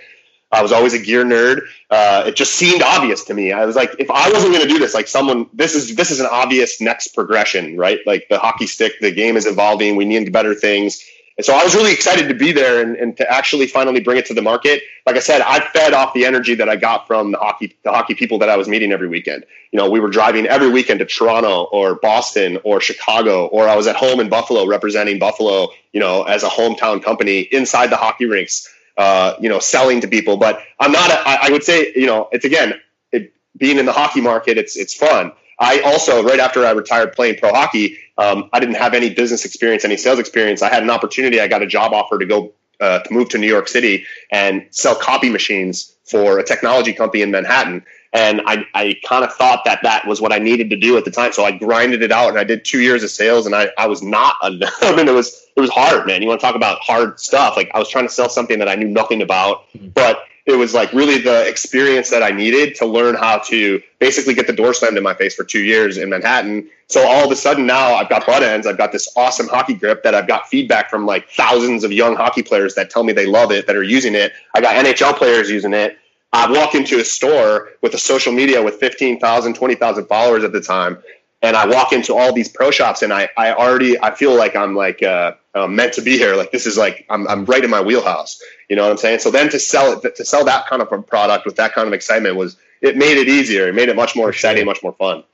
[0.54, 1.62] I was always a gear nerd.
[1.90, 3.52] Uh, it just seemed obvious to me.
[3.52, 6.10] I was like, if I wasn't going to do this, like someone, this is this
[6.10, 7.98] is an obvious next progression, right?
[8.06, 9.96] Like the hockey stick, the game is evolving.
[9.96, 11.04] We need better things.
[11.36, 14.18] And so I was really excited to be there and, and to actually finally bring
[14.18, 14.82] it to the market.
[15.04, 17.90] Like I said, I fed off the energy that I got from the hockey the
[17.90, 19.44] hockey people that I was meeting every weekend.
[19.72, 23.74] You know, we were driving every weekend to Toronto or Boston or Chicago, or I
[23.74, 27.96] was at home in Buffalo representing Buffalo, you know, as a hometown company inside the
[27.96, 30.36] hockey rinks, uh, you know, selling to people.
[30.36, 31.10] But I'm not.
[31.10, 32.74] A, I, would say, you know, it's again,
[33.12, 35.32] it, being in the hockey market, it's it's fun.
[35.58, 39.44] I also, right after I retired playing pro hockey, um, I didn't have any business
[39.44, 40.62] experience, any sales experience.
[40.62, 41.40] I had an opportunity.
[41.40, 44.66] I got a job offer to go uh, to move to New York City and
[44.70, 47.84] sell copy machines for a technology company in Manhattan.
[48.12, 51.04] And I, I kind of thought that that was what I needed to do at
[51.04, 51.32] the time.
[51.32, 53.86] So I grinded it out and I did two years of sales and I, I
[53.86, 54.50] was not, I
[54.94, 56.20] mean, it was, it was hard, man.
[56.20, 57.56] You want to talk about hard stuff.
[57.56, 59.88] Like I was trying to sell something that I knew nothing about, mm-hmm.
[59.88, 64.34] but it was like really the experience that I needed to learn how to basically
[64.34, 66.68] get the door slammed in my face for two years in Manhattan.
[66.88, 68.66] So all of a sudden now I've got Buttendz.
[68.66, 72.14] I've got this awesome hockey grip that I've got feedback from like thousands of young
[72.14, 74.32] hockey players that tell me they love it, that are using it.
[74.54, 75.98] I got NHL players using it.
[76.32, 80.60] I walk into a store with a social media with 15,000, 20,000 followers at the
[80.60, 80.98] time.
[81.40, 84.56] And I walk into all these pro shops and I, I already, I feel like
[84.56, 86.34] I'm like, uh, uh, meant to be here.
[86.34, 88.40] Like this is like I'm, I'm right in my wheelhouse.
[88.68, 89.20] You know what I'm saying?
[89.20, 91.86] So then to sell it, to sell that kind of a product with that kind
[91.86, 93.68] of excitement was it made it easier.
[93.68, 95.24] It made it much more exciting, much more fun.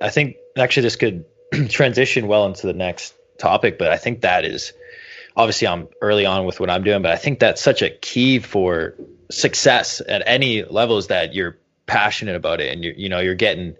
[0.00, 1.24] I think actually this could
[1.68, 4.72] transition well into the next topic, but I think that is
[5.36, 8.38] obviously I'm early on with what I'm doing, but I think that's such a key
[8.38, 8.94] for
[9.30, 11.56] success at any levels that you're
[11.86, 13.74] passionate about it and you you know you're getting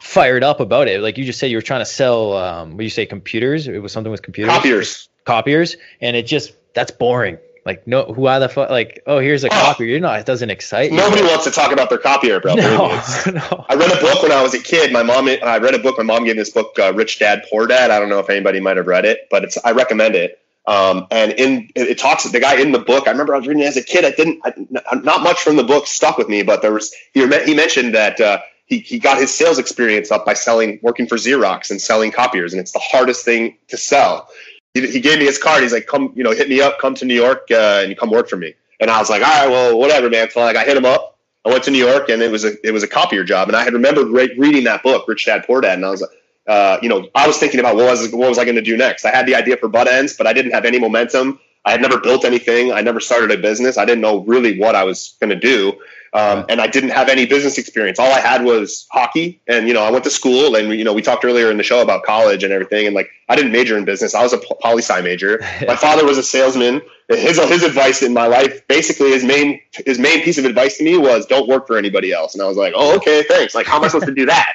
[0.00, 1.00] fired up about it.
[1.00, 2.34] Like you just said, you were trying to sell.
[2.34, 3.68] Um, what you say, computers?
[3.68, 4.52] It was something with computers.
[4.52, 5.08] Copiers.
[5.24, 7.38] Copiers, and it just that's boring.
[7.68, 8.70] Like no, who are the fuck?
[8.70, 9.88] Like oh, here's a oh, copier.
[9.88, 10.90] You know, it doesn't excite.
[10.90, 12.54] Nobody wants to talk about their copier, bro.
[12.54, 12.64] No,
[13.26, 13.66] no.
[13.68, 14.90] I read a book when I was a kid.
[14.90, 15.98] My mom, I read a book.
[15.98, 17.90] My mom gave me this book, uh, Rich Dad Poor Dad.
[17.90, 20.40] I don't know if anybody might have read it, but it's I recommend it.
[20.66, 23.06] Um, and in it, talks the guy in the book.
[23.06, 24.04] I remember I was reading it as a kid.
[24.04, 27.20] I didn't I, not much from the book stuck with me, but there was he,
[27.44, 28.18] he mentioned that.
[28.18, 28.38] Uh,
[28.68, 32.52] he, he got his sales experience up by selling, working for Xerox and selling copiers.
[32.52, 34.28] And it's the hardest thing to sell.
[34.74, 35.62] He, he gave me his card.
[35.62, 37.96] He's like, come, you know, hit me up, come to New York uh, and you
[37.96, 38.54] come work for me.
[38.78, 40.30] And I was like, all right, well, whatever, man.
[40.30, 41.18] So like I hit him up.
[41.46, 43.48] I went to New York and it was a, it was a copier job.
[43.48, 45.78] And I had remembered re- reading that book, Rich Dad Poor Dad.
[45.78, 46.10] And I was like,
[46.46, 48.76] uh, you know, I was thinking about what was, what was I going to do
[48.76, 49.04] next?
[49.04, 51.40] I had the idea for Buttendz, but I didn't have any momentum.
[51.64, 52.72] I had never built anything.
[52.72, 53.78] I never started a business.
[53.78, 55.78] I didn't know really what I was going to do.
[56.12, 57.98] Um, and I didn't have any business experience.
[57.98, 60.92] All I had was hockey, and you know, I went to school, and you know,
[60.92, 62.86] we talked earlier in the show about college and everything.
[62.86, 65.40] And like, I didn't major in business; I was a poli sci major.
[65.66, 66.80] My father was a salesman.
[67.08, 70.84] His his advice in my life, basically, his main his main piece of advice to
[70.84, 73.66] me was, "Don't work for anybody else." And I was like, "Oh, okay, thanks." Like,
[73.66, 74.52] how am I supposed to do that?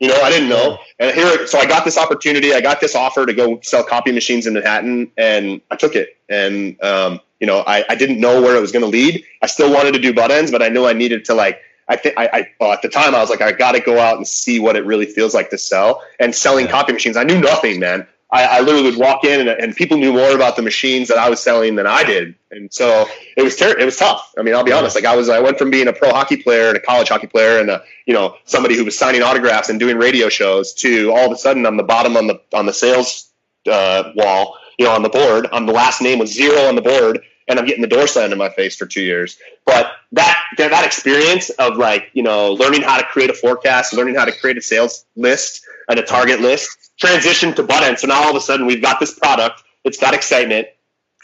[0.00, 0.78] You know, I didn't know.
[0.98, 2.54] And here, so I got this opportunity.
[2.54, 6.16] I got this offer to go sell copy machines in Manhattan, and I took it.
[6.26, 9.24] And um, you know, I, I didn't know where it was going to lead.
[9.42, 11.60] I still wanted to do Buttendz, but I knew I needed to like.
[11.88, 13.98] I think I, I well, at the time I was like, I got to go
[13.98, 16.02] out and see what it really feels like to sell.
[16.20, 16.72] And selling yeah.
[16.72, 18.06] copy machines, I knew nothing, man.
[18.32, 21.18] I, I literally would walk in and, and, people knew more about the machines that
[21.18, 24.32] I was selling than I did, and so it was ter- it was tough.
[24.38, 24.94] I mean, I'll be honest.
[24.94, 27.26] Like I was, I went from being a pro hockey player and a college hockey
[27.26, 31.10] player and a, you know somebody who was signing autographs and doing radio shows to
[31.10, 33.30] all of a sudden I'm the bottom on the on the sales
[33.66, 35.46] uh, wall, you know, on the board.
[35.52, 38.32] I'm the last name with zero on the board, and I'm getting the door slammed
[38.32, 39.36] in my face for two years.
[39.66, 44.14] But that that experience of like you know learning how to create a forecast, learning
[44.14, 47.98] how to create a sales list and a target list, transitioned to butt end.
[47.98, 49.62] So now all of a sudden we've got this product.
[49.84, 50.68] It's got excitement.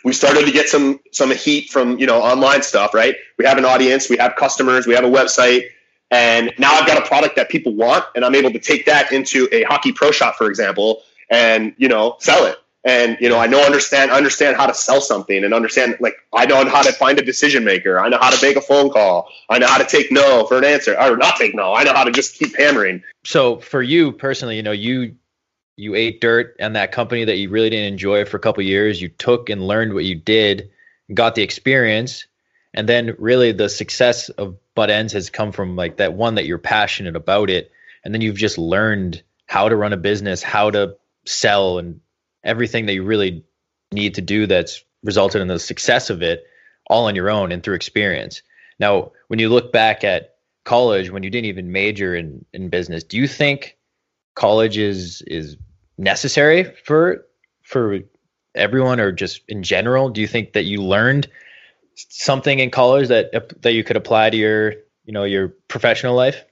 [0.05, 2.93] We started to get some some heat from you know online stuff.
[2.93, 3.17] Right?
[3.39, 4.11] We have an audience.
[4.11, 4.87] We have customers.
[4.87, 5.63] We have a website.
[6.11, 9.13] And now I've got a product that people want, and I'm able to take that
[9.13, 13.39] into a hockey pro shop, for example, and you know sell it and you know
[13.39, 16.93] i know understand understand how to sell something and understand like i know how to
[16.93, 18.01] find a decision maker.
[18.01, 19.29] I know how to make a phone call.
[19.51, 21.75] I know how to take no for an answer or not take no.
[21.75, 23.03] I know how to just keep hammering.
[23.25, 25.17] So for you personally you know you
[25.77, 29.03] you ate dirt and that company that you really didn't enjoy for a couple years
[29.03, 30.71] you took and learned what you did
[31.13, 32.27] got the experience
[32.77, 36.59] and then really the success of Buttendz has come from like that one that you're
[36.59, 37.73] passionate about it.
[38.05, 42.01] And then you've just learned how to run a business how to sell and
[42.47, 43.45] everything that you really
[43.93, 46.45] need to do that's resulted in the success of it
[46.89, 48.43] all on your own and through experience.
[48.79, 53.05] Now, when you look back at college, when you didn't even major in, in business,
[53.05, 53.77] do you think
[54.35, 55.57] college is is
[55.99, 57.27] necessary for
[57.63, 58.01] for
[58.55, 60.11] everyone or just in general?
[60.11, 61.29] Do you think that you learned
[61.95, 64.73] something in college that that you could apply to your
[65.05, 66.45] you know your professional life?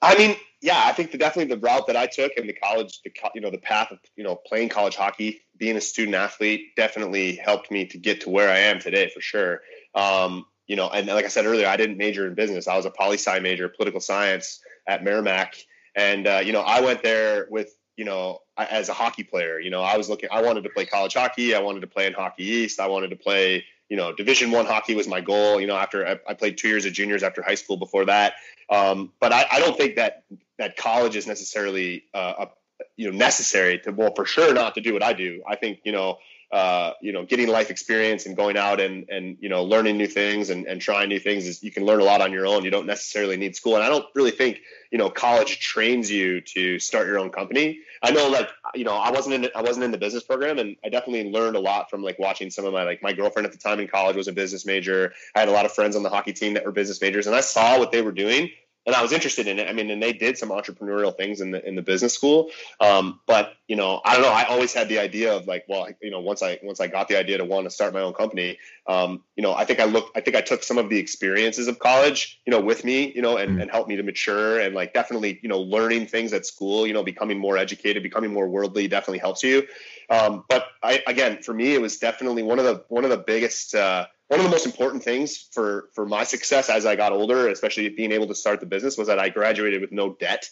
[0.00, 3.00] I mean, yeah, I think the, definitely the route that I took in the college,
[3.04, 6.76] the you know the path of you know playing college hockey, being a student athlete,
[6.76, 9.60] definitely helped me to get to where I am today for sure.
[9.94, 12.68] Um, you know, and like I said earlier, I didn't major in business.
[12.68, 15.56] I was a poli sci major, political science at Merrimack,
[15.96, 19.58] and uh, you know, I went there with you know as a hockey player.
[19.58, 20.28] You know, I was looking.
[20.30, 21.56] I wanted to play college hockey.
[21.56, 22.78] I wanted to play in Hockey East.
[22.78, 25.60] I wanted to play you know, Division One hockey was my goal.
[25.60, 28.32] You know, after I, I, played two years of juniors after high school before that.
[28.70, 30.24] Um, but I, I, don't think that
[30.56, 34.80] that college is necessarily uh, a, you know necessary to well for sure not to
[34.80, 35.42] do what I do.
[35.46, 36.16] I think you know
[36.52, 40.06] uh, you know, getting life experience and going out and, and, you know, learning new
[40.06, 42.62] things and, and trying new things is you can learn a lot on your own.
[42.62, 43.76] You don't necessarily need school.
[43.76, 47.78] And I don't really think, you know, college trains you to start your own company.
[48.02, 50.76] I know like, you know, I wasn't in, I wasn't in the business program and
[50.84, 53.52] I definitely learned a lot from like watching some of my, like my girlfriend at
[53.52, 55.14] the time in college was a business major.
[55.34, 57.34] I had a lot of friends on the hockey team that were business majors and
[57.34, 58.50] I saw what they were doing
[58.86, 59.68] and I was interested in it.
[59.68, 62.50] I mean, and they did some entrepreneurial things in the in the business school.
[62.80, 64.32] Um, but you know, I don't know.
[64.32, 67.08] I always had the idea of like, well, you know, once I once I got
[67.08, 69.84] the idea to want to start my own company, um, you know, I think I
[69.84, 73.12] looked, I think I took some of the experiences of college, you know, with me,
[73.14, 73.62] you know, and, mm.
[73.62, 76.92] and helped me to mature and like definitely, you know, learning things at school, you
[76.92, 79.66] know, becoming more educated, becoming more worldly definitely helps you.
[80.10, 83.18] Um, but I again, for me, it was definitely one of the one of the
[83.18, 83.74] biggest.
[83.74, 87.48] Uh, one of the most important things for for my success as I got older,
[87.48, 90.48] especially being able to start the business, was that I graduated with no debt.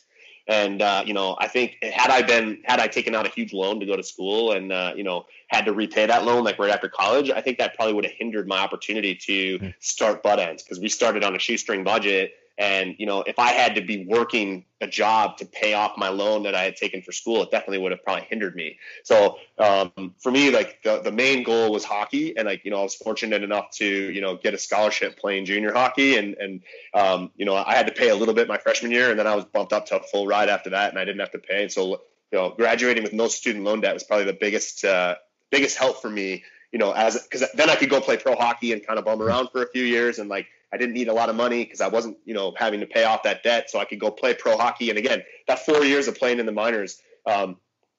[0.46, 3.54] And uh, you know, I think had I been had I taken out a huge
[3.54, 6.58] loan to go to school and uh, you know had to repay that loan like
[6.58, 9.68] right after college, I think that probably would have hindered my opportunity to hmm.
[9.78, 13.74] start Buttendz because we started on a shoestring budget and you know, if I had
[13.76, 17.12] to be working a job to pay off my loan that I had taken for
[17.12, 18.78] school, it definitely would have probably hindered me.
[19.04, 22.80] So um, for me, like the, the main goal was hockey, and like you know,
[22.80, 26.60] I was fortunate enough to you know get a scholarship playing junior hockey, and and
[26.94, 29.26] um, you know, I had to pay a little bit my freshman year, and then
[29.26, 31.38] I was bumped up to a full ride after that, and I didn't have to
[31.38, 31.62] pay.
[31.62, 35.16] And so you know, graduating with no student loan debt was probably the biggest uh,
[35.50, 36.44] biggest help for me.
[36.72, 39.20] You know, as because then I could go play pro hockey and kind of bum
[39.20, 41.80] around for a few years and like I didn't need a lot of money because
[41.80, 44.34] I wasn't, you know, having to pay off that debt, so I could go play
[44.34, 44.90] pro hockey.
[44.90, 47.56] And again, that four years of playing in the minors um,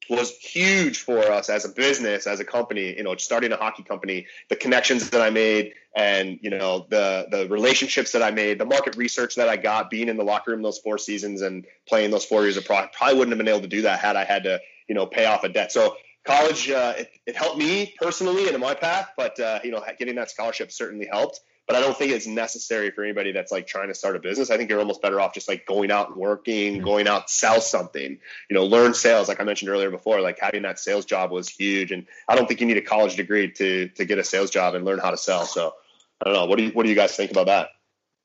[0.09, 2.95] was huge for us as a business, as a company.
[2.95, 7.27] You know, starting a hockey company, the connections that I made, and you know, the
[7.29, 10.51] the relationships that I made, the market research that I got, being in the locker
[10.51, 13.53] room those four seasons and playing those four years of pro, probably wouldn't have been
[13.53, 15.73] able to do that had I had to, you know, pay off a debt.
[15.73, 19.71] So college, uh, it, it, helped me personally and in my path, but uh, you
[19.71, 23.51] know, getting that scholarship certainly helped but I don't think it's necessary for anybody that's
[23.51, 24.49] like trying to start a business.
[24.49, 26.83] I think you're almost better off just like going out and working, mm-hmm.
[26.83, 29.27] going out, sell something, you know, learn sales.
[29.27, 31.91] Like I mentioned earlier before, like having that sales job was huge.
[31.91, 34.75] And I don't think you need a college degree to, to get a sales job
[34.75, 35.45] and learn how to sell.
[35.45, 35.73] So
[36.19, 36.45] I don't know.
[36.45, 37.69] What do you, what do you guys think about that?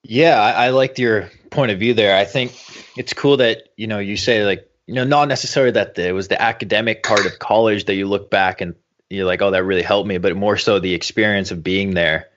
[0.03, 2.16] Yeah, I, I liked your point of view there.
[2.16, 2.59] I think
[2.97, 6.12] it's cool that, you know, you say like, you know, not necessarily that the, it
[6.12, 8.74] was the academic part of college that you look back and
[9.11, 12.28] you're like, oh, that really helped me, but more so the experience of being there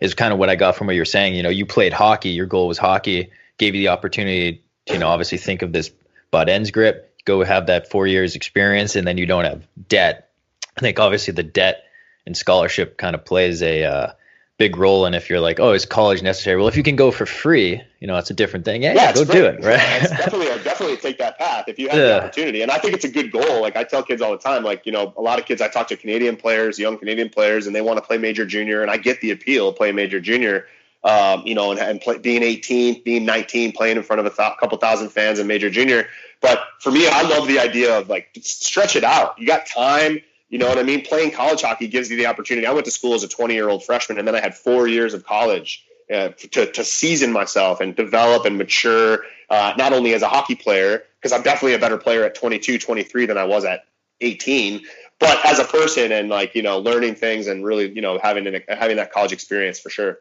[0.00, 1.34] is kind of what I got from what you're saying.
[1.34, 4.98] You know, you played hockey, your goal was hockey, gave you the opportunity to, you
[4.98, 5.90] know, obviously think of this
[6.32, 10.30] Buttendz grip, go have that four years experience, and then you don't have debt.
[10.76, 11.84] I think obviously the debt
[12.26, 14.12] and scholarship kind of plays a uh,
[14.58, 16.56] big role in if you're like, oh, is college necessary?
[16.56, 18.82] Well, if you can go for free, you know, that's a different thing.
[18.82, 19.34] Yeah, yeah, yeah go great.
[19.34, 19.78] do it, right?
[19.78, 22.62] Yeah, definitely, definitely take that path if you have the opportunity.
[22.62, 23.60] And I think it's a good goal.
[23.60, 25.68] Like I tell kids all the time, like you know, a lot of kids I
[25.68, 28.90] talk to Canadian players, young Canadian players, and they want to play major junior, and
[28.90, 30.66] I get the appeal of playing major junior.
[31.04, 34.30] Um, you know, and, and play, being 18, being 19, playing in front of a
[34.30, 36.08] th- couple thousand fans in major junior.
[36.40, 39.38] But for me, I love the idea of like stretch it out.
[39.38, 41.04] You got time you know what I mean?
[41.04, 42.66] Playing college hockey gives you the opportunity.
[42.66, 44.86] I went to school as a 20 year old freshman, and then I had four
[44.86, 50.14] years of college uh, to, to season myself and develop and mature, uh, not only
[50.14, 53.44] as a hockey player, because I'm definitely a better player at 22, 23 than I
[53.44, 53.84] was at
[54.20, 54.82] 18,
[55.18, 58.46] but as a person and like, you know, learning things and really, you know, having,
[58.46, 60.18] an, having that college experience for sure.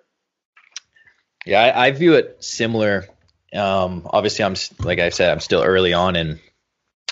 [1.46, 3.08] Yeah, I, I view it similar.
[3.54, 6.40] Um, obviously, I'm like I said, I'm still early on in,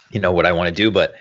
[0.10, 1.14] you know, what I want to do, but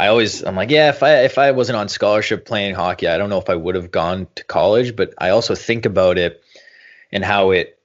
[0.00, 3.18] I always I'm like, yeah, if I if I wasn't on scholarship playing hockey, I
[3.18, 6.42] don't know if I would have gone to college, but I also think about it
[7.12, 7.78] and how it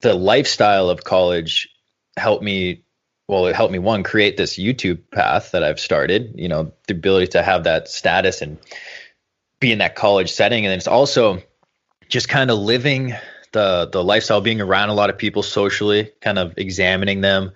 [0.00, 1.68] the lifestyle of college
[2.16, 2.82] helped me
[3.28, 6.94] well, it helped me one create this YouTube path that I've started, you know, the
[6.94, 8.58] ability to have that status and
[9.60, 10.66] be in that college setting.
[10.66, 11.40] And it's also
[12.08, 13.14] just kind of living
[13.52, 17.52] the the lifestyle being around a lot of people socially, kind of examining them,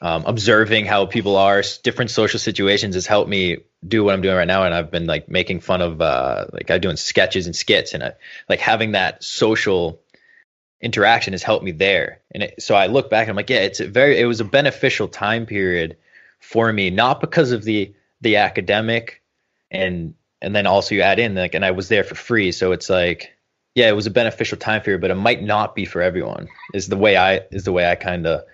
[0.00, 4.36] um, observing how people are, different social situations has helped me do what I'm doing
[4.36, 4.64] right now.
[4.64, 8.02] And I've been like making fun of, uh, like I'm doing sketches and skits and
[8.02, 8.12] uh,
[8.48, 10.00] like having that social
[10.80, 12.20] interaction has helped me there.
[12.32, 14.40] And it, so I look back and I'm like, yeah, it's a very it was
[14.40, 15.96] a beneficial time period
[16.38, 19.22] for me, not because of the the academic
[19.70, 22.52] and and then also you add in like and I was there for free.
[22.52, 23.36] So it's like
[23.74, 26.48] yeah, it was a beneficial time period, but it might not be for everyone.
[26.72, 28.44] Is the way I is the way I kind of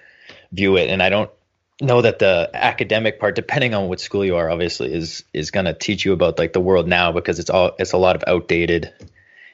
[0.56, 0.88] view it.
[0.88, 1.30] And I don't
[1.80, 5.74] know that the academic part, depending on what school you are, obviously is is gonna
[5.74, 8.92] teach you about like the world now because it's all it's a lot of outdated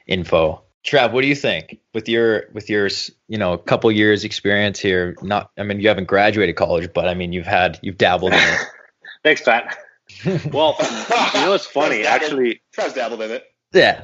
[0.07, 0.61] info.
[0.85, 2.89] Trav, what do you think with your with your
[3.27, 5.15] you know a couple years experience here?
[5.21, 8.39] Not, I mean, you haven't graduated college, but I mean, you've had you've dabbled in
[8.39, 8.59] it.
[9.23, 9.77] Thanks, Pat.
[10.51, 12.05] well, you know it's funny?
[12.05, 13.45] Actually, Trav's dabbled in it.
[13.73, 14.03] Yeah.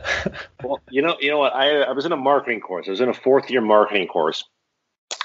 [0.64, 1.54] well, you know, you know what?
[1.54, 2.88] I I was in a marketing course.
[2.88, 4.45] I was in a fourth year marketing course,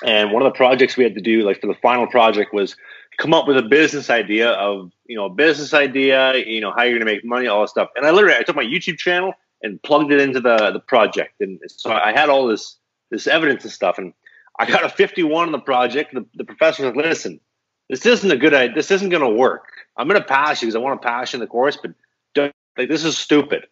[0.04, 2.76] and one of the projects we had to do, like for the final project, was
[3.18, 6.82] come up with a business idea of you know a business idea, you know how
[6.82, 7.88] you're going to make money, all this stuff.
[7.96, 11.40] And I literally I took my YouTube channel and plugged it into the the project.
[11.40, 12.76] And so I had all this
[13.10, 14.12] this evidence and stuff, and
[14.58, 16.14] I got a 51 on the project.
[16.14, 17.40] The, the professor said, "Listen,
[17.88, 18.74] this isn't a good idea.
[18.74, 19.66] This isn't going to work.
[19.96, 21.92] I'm going to pass you because I want to pass you in the course, but
[22.34, 23.66] don't, like this is stupid."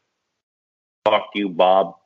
[1.04, 1.96] Fuck you, Bob.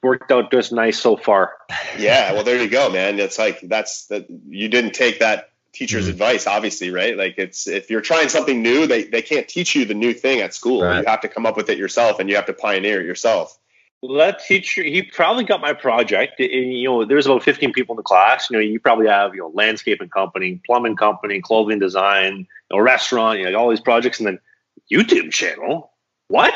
[0.00, 1.52] It's worked out just nice so far.
[1.98, 3.18] Yeah, well, there you go, man.
[3.18, 6.12] It's like that's that you didn't take that teacher's mm-hmm.
[6.12, 9.84] advice obviously right like it's if you're trying something new they, they can't teach you
[9.84, 10.98] the new thing at school right.
[10.98, 13.56] you have to come up with it yourself and you have to pioneer it yourself
[14.02, 17.96] that teacher he probably got my project and, you know there's about 15 people in
[17.98, 22.38] the class you know you probably have you know landscaping company plumbing company clothing design
[22.38, 22.46] you
[22.76, 24.38] know restaurant you know all these projects and then
[24.90, 25.92] youtube channel
[26.28, 26.54] what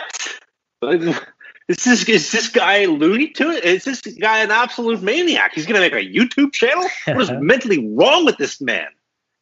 [1.69, 3.65] is this is this guy loony to it?
[3.65, 5.53] Is this guy an absolute maniac?
[5.55, 6.87] He's going to make a YouTube channel?
[7.07, 8.89] What is mentally wrong with this man?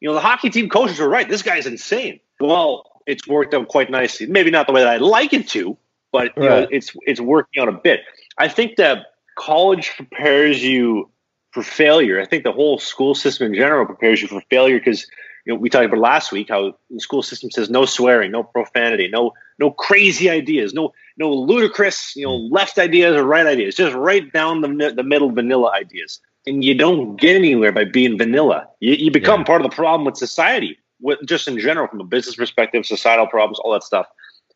[0.03, 1.29] you know, the hockey team coaches were right.
[1.29, 2.19] This guy's insane.
[2.41, 4.27] Well, it's worked out quite nicely.
[4.27, 5.77] Maybe not the way that I'd like it to,
[6.11, 6.37] but right.
[6.37, 8.01] know, it's it's working out a bit.
[8.37, 11.09] I think that college prepares you
[11.51, 12.19] for failure.
[12.19, 15.07] I think the whole school system in general prepares you for failure because
[15.45, 18.43] you know we talked about last week how the school system says no swearing, no
[18.43, 22.51] profanity, no no crazy ideas, no no ludicrous you know mm.
[22.51, 26.75] left ideas or right ideas, just right down the the middle vanilla ideas and you
[26.75, 28.67] don't get anywhere by being vanilla.
[28.79, 29.45] You, you become yeah.
[29.45, 33.27] part of the problem with society, with just in general, from a business perspective, societal
[33.27, 34.07] problems, all that stuff.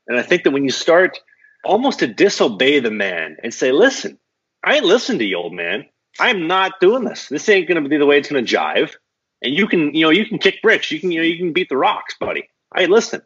[0.08, 1.20] And I think that when you start
[1.66, 4.18] almost to disobey the man and say, "Listen,
[4.64, 5.86] I ain't listen to you, old man.
[6.20, 7.28] I'm not doing this.
[7.30, 8.96] This ain't going to be the way it's going to jive."
[9.42, 10.92] And you can, you know, you can kick bricks.
[10.92, 12.50] You can, you know, you can beat the rocks, buddy.
[12.74, 13.22] I listen.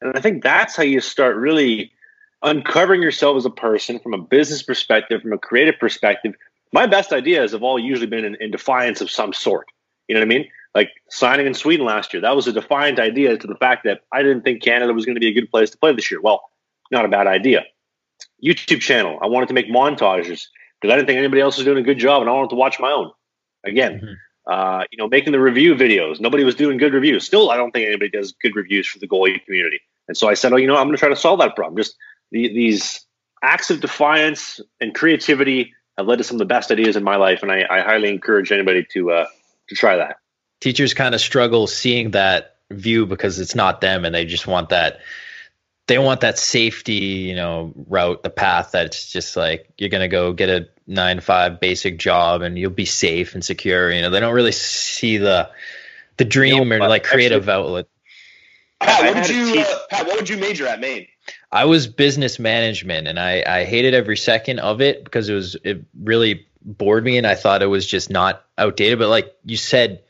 [0.00, 1.90] And I think that's how you start really
[2.42, 6.34] uncovering yourself as a person from a business perspective, from a creative perspective,
[6.72, 9.66] my best ideas have all usually been in, in, defiance of some sort.
[10.08, 10.48] You know what I mean?
[10.74, 14.02] Like signing in Sweden last year, that was a defiant idea to the fact that
[14.12, 16.20] I didn't think Canada was going to be a good place to play this year.
[16.20, 16.42] Well,
[16.90, 17.64] not a bad idea.
[18.44, 20.46] YouTube channel, I wanted to make montages
[20.80, 22.56] because I didn't think anybody else was doing a good job, and I wanted to
[22.56, 23.10] watch my own.
[23.64, 24.52] Again, mm-hmm.
[24.52, 26.20] uh, you know, making the review videos.
[26.20, 27.24] Nobody was doing good reviews.
[27.24, 29.80] Still, I don't think anybody does good reviews for the goalie community.
[30.08, 31.76] And so I said, oh, you know, I'm going to try to solve that problem.
[31.76, 31.96] Just
[32.30, 33.04] the, these
[33.42, 37.16] acts of defiance and creativity have led to some of the best ideas in my
[37.16, 39.26] life, and I, I highly encourage anybody to uh,
[39.68, 40.16] to try that.
[40.60, 44.70] Teachers kind of struggle seeing that view because it's not them, and they just want
[44.70, 45.00] that.
[45.86, 50.32] They want that safety, you know, route, the path that's just like you're gonna go
[50.32, 53.92] get a nine to five basic job and you'll be safe and secure.
[53.92, 55.50] You know, they don't really see the
[56.16, 57.88] the dream you know, or like creative actually, outlet.
[58.80, 61.06] Pat, what would you uh, Pat, what would you major at Maine?
[61.50, 65.56] I was business management and I, I hated every second of it because it was
[65.62, 68.98] it really bored me and I thought it was just not outdated.
[68.98, 70.02] But like you said,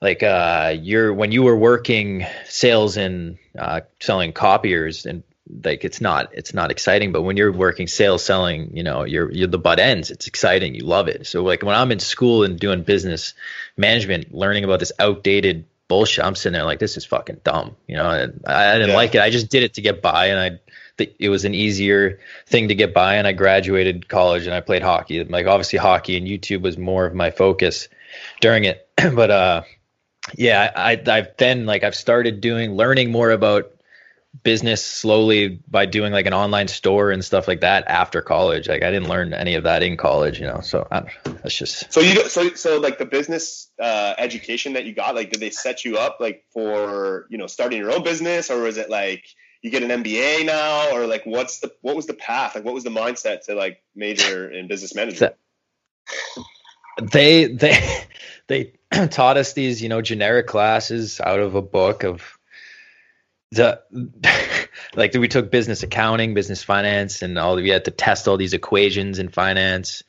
[0.00, 5.22] like uh you're when you were working sales and uh selling copiers and
[5.62, 7.12] like it's not it's not exciting.
[7.12, 10.10] But when you're working sales selling you know you're you're the Buttendz.
[10.10, 10.74] It's exciting.
[10.74, 11.26] You love it.
[11.26, 13.34] So like when i'm in school and doing business
[13.76, 16.24] management learning about this outdated bullshit.
[16.24, 17.76] I'm sitting there like this is fucking dumb.
[17.86, 18.06] You know,
[18.46, 18.96] I, I didn't yeah.
[18.96, 19.20] like it.
[19.20, 20.58] I just did it to get by, and I
[20.98, 23.14] it was an easier thing to get by.
[23.14, 25.22] And I graduated college and I played hockey.
[25.24, 27.88] Like obviously hockey and YouTube was more of my focus
[28.40, 28.88] during it.
[29.14, 29.62] but uh,
[30.34, 33.72] yeah, I I've then like I've started doing learning more about
[34.42, 38.68] business slowly by doing like an online store and stuff like that after college.
[38.68, 40.60] Like I didn't learn any of that in college, you know.
[40.60, 44.94] So I, that's just so you so so like the business uh, education that you
[44.94, 45.14] got.
[45.14, 48.62] Like, did they set you up like for you know starting your own business, or
[48.62, 49.24] was it like
[49.62, 52.54] you get an MBA now, or like what's the what was the path?
[52.54, 55.34] Like, what was the mindset to like major in business management?
[57.00, 58.04] They they
[58.48, 58.72] they
[59.10, 62.33] taught us these you know generic classes out of a book of
[63.54, 63.80] the
[64.94, 68.52] like we took business accounting, business finance, and all we had to test all these
[68.52, 70.02] equations in finance,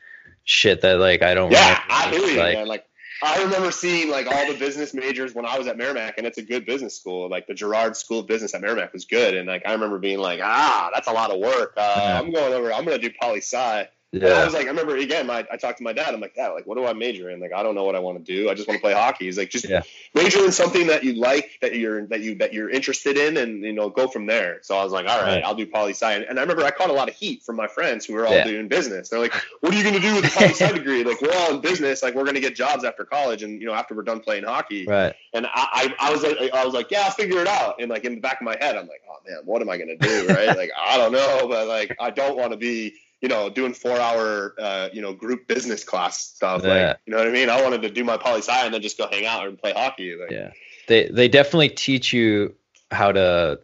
[0.44, 1.52] shit that like I don't.
[1.52, 1.86] Yeah, remember.
[1.90, 2.68] I hear you, like, man.
[2.68, 2.86] Like
[3.24, 6.38] I remember seeing like all the business majors when I was at Merrimack, and it's
[6.38, 7.30] a good business school.
[7.30, 10.20] Like the Girard School of Business at Merrimack was good, and like I remember being
[10.20, 11.74] like, ah, that's a lot of work.
[11.78, 12.20] Uh, Yeah.
[12.20, 12.74] I'm going over.
[12.74, 13.88] I'm gonna do poli sci.
[14.14, 15.28] And I was like, I remember again.
[15.28, 16.14] My, I talked to my dad.
[16.14, 17.42] I'm like, Dad, like, what do I major in?
[17.42, 18.50] Like, I don't know what I want to do.
[18.50, 19.26] I just want to play hockey.
[19.26, 19.82] He's like, just Yeah.
[20.14, 23.62] major in something that you like, that you're that you that you're interested in, and
[23.64, 24.60] you know, go from there.
[24.62, 25.44] So I was like, all right, Right.
[25.44, 26.10] I'll do poli sci.
[26.14, 28.36] And, I remember I caught a lot of heat from my friends who were all
[28.36, 28.46] Yeah.
[28.46, 29.10] doing business.
[29.10, 31.04] They're like, what are you going to do with a poli sci degree?
[31.04, 32.02] Like, we're all in business.
[32.02, 34.46] Like, we're going to get jobs after college, and you know, after we're done playing
[34.46, 34.86] hockey.
[34.88, 35.14] right.
[35.34, 37.76] And I, I, I was like, I was like, yeah, I'll figure it out.
[37.82, 39.78] And like in the back of my head, I'm like, oh man, what am I
[39.78, 40.56] gonna do, right?
[40.56, 42.94] like I don't know, but like I don't want to be,
[43.26, 46.62] you know, doing four hour, uh, you know, group business class stuff.
[46.64, 46.90] Yeah.
[46.90, 47.50] Like, you know what I mean?
[47.50, 49.74] I wanted to do my poli sci and then just go hang out and play
[49.74, 50.16] hockey.
[50.16, 50.52] Like, Yeah,
[50.88, 52.54] they they definitely teach you
[52.92, 53.62] how to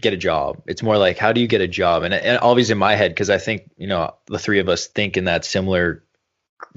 [0.00, 0.62] get a job.
[0.68, 3.10] It's more like how do you get a job, and and always in my head
[3.10, 6.04] because I think you know the three of us think in that similar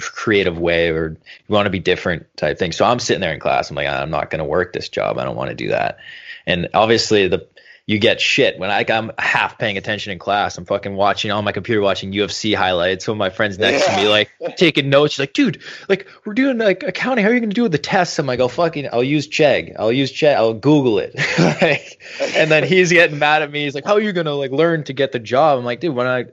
[0.01, 2.71] creative way or you want to be different type thing.
[2.71, 3.69] So I'm sitting there in class.
[3.69, 5.19] I'm like, I'm not going to work this job.
[5.19, 5.99] I don't want to do that.
[6.47, 7.47] And obviously the
[7.85, 10.57] you get shit when I, I'm half paying attention in class.
[10.57, 13.07] I'm fucking watching on my computer, watching UFC highlights.
[13.07, 15.13] One of my friends next to me, like taking notes.
[15.13, 17.25] She's like, dude, like we're doing like accounting.
[17.25, 18.17] How are you going to do with the tests?
[18.19, 19.75] I'm like, oh fucking, I'll use Chegg.
[19.77, 20.35] I'll use Chegg.
[20.35, 21.13] I'll Google it.
[21.61, 22.01] like,
[22.35, 23.65] and then he's getting mad at me.
[23.65, 25.59] He's like, how are you going to like learn to get the job?
[25.59, 26.25] I'm like, dude, when I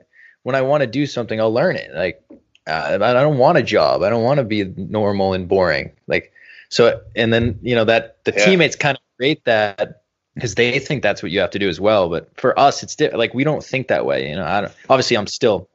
[0.43, 1.93] when I want to do something, I'll learn it.
[1.93, 2.23] Like,
[2.65, 4.03] uh, I don't want a job.
[4.03, 5.91] I don't want to be normal and boring.
[6.07, 6.31] Like,
[6.69, 8.45] so, and then you know that the Yeah.
[8.45, 10.00] teammates kind of create that
[10.35, 12.09] because they think that's what you have to do as well.
[12.09, 14.29] But for us, it's di- like we don't think that way.
[14.29, 15.69] You know, I don't, obviously I'm still,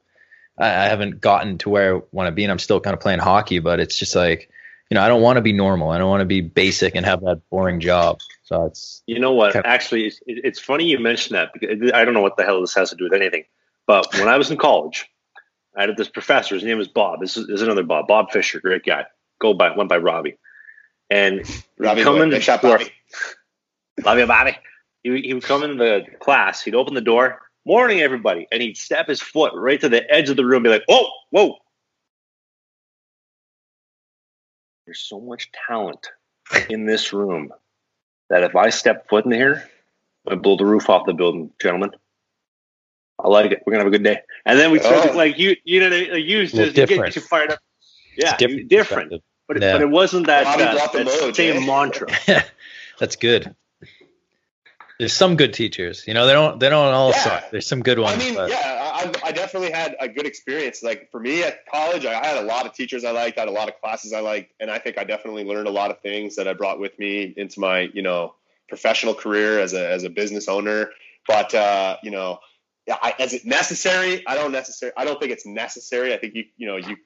[0.57, 2.99] I, I haven't gotten to where I want to be, and I'm still kind of
[2.99, 3.59] playing hockey.
[3.59, 4.49] But it's just like,
[4.89, 5.89] you know, I don't want to be normal.
[5.89, 8.19] I don't want to be basic and have that boring job.
[8.43, 9.55] So it's You know what?
[9.55, 9.67] Okay.
[9.67, 12.73] Actually, it's, it's funny you mentioned that because I don't know what the hell this
[12.75, 13.43] has to do with anything.
[13.85, 15.09] But when I was in college,
[15.75, 16.55] I had this professor.
[16.55, 17.19] His name was Bob.
[17.19, 18.07] This is, this is another Bob.
[18.07, 19.05] Bob Fisher, great guy.
[19.39, 20.37] Go by went by Robbie.
[21.09, 21.45] And
[21.77, 22.29] Robbie, come boy, in
[24.07, 24.57] Love you, Bobby.
[25.03, 26.63] He, would- he would come in the class.
[26.63, 27.41] He'd open the door.
[27.65, 28.47] Morning, everybody.
[28.53, 30.63] And he'd step his foot right to the edge of the room.
[30.63, 31.57] Be like, "Whoa, whoa!"
[34.85, 36.07] There's so much talent
[36.69, 37.51] in this room
[38.29, 39.69] that if I step foot in here,
[40.25, 41.91] I blow the roof off the building, gentlemen.
[43.19, 43.63] I like it.
[43.65, 44.21] We're gonna have a good day.
[44.45, 45.17] And then we start Oh.
[45.17, 47.15] like you, you know, like, you just Little get different.
[47.17, 47.59] you fired up.
[48.15, 49.13] Yeah, it's different, different.
[49.49, 49.73] But, it, Yeah.
[49.73, 51.65] but it wasn't that, Bobby that, that mode, same eh?
[51.65, 52.07] mantra.
[52.99, 53.53] That's good.
[54.99, 56.03] There's some good teachers.
[56.07, 57.23] You know, they don't they don't all Yeah.
[57.23, 57.51] suck.
[57.51, 58.15] There's some good ones.
[58.15, 60.81] I mean, but yeah, I, I definitely had a good experience.
[60.81, 63.49] Like for me at college, I had a lot of teachers I liked, I had
[63.49, 65.99] a lot of classes I liked, and I think I definitely learned a lot of
[66.01, 68.33] things that I brought with me into my, you know,
[68.67, 70.89] professional career as a as a business owner.
[71.27, 72.39] But uh, you know,
[72.89, 74.25] I, is it necessary?
[74.25, 74.93] I don't necessarily.
[74.97, 76.13] I don't think it's necessary.
[76.13, 76.97] I think you, you know, you.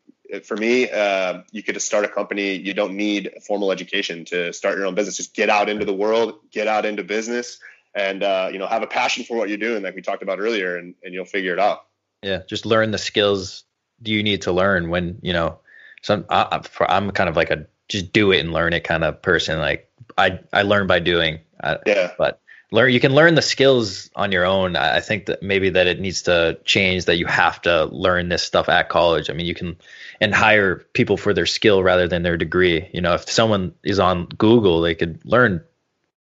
[0.45, 2.55] For me, uh, you could just start a company.
[2.55, 5.17] You don't need formal education to start your own business.
[5.17, 7.59] Just get out into the world, get out into business,
[7.93, 10.39] and uh, you know, have a passion for what you're doing, like we talked about
[10.39, 11.85] earlier, and, and you'll figure it out.
[12.23, 13.63] yeah, just learn the skills
[14.01, 15.59] do you need to learn when you know.
[16.03, 19.21] Some I, I'm kind of like a just do it and learn it kind of
[19.21, 19.59] person.
[19.59, 19.87] Like
[20.17, 21.39] I I learn by doing.
[21.63, 22.13] I, Yeah.
[22.17, 25.87] But learn you can learn the skills on your own I think that maybe that
[25.87, 29.45] it needs to change that you have to learn this stuff at college i mean
[29.45, 29.77] you can
[30.19, 33.99] and hire people for their skill rather than their degree you know if someone is
[33.99, 35.63] on google they could learn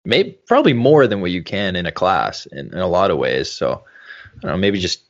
[0.06, 3.18] maybe probably more than what you can in a class in, in a lot of
[3.18, 3.84] ways so
[4.26, 5.04] i don't know maybe just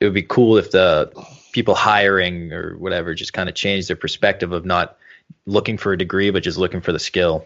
[0.00, 1.10] it would be cool if the
[1.52, 4.96] people hiring or whatever just kind of change their perspective of not
[5.46, 7.44] looking for a degree but just looking for the skill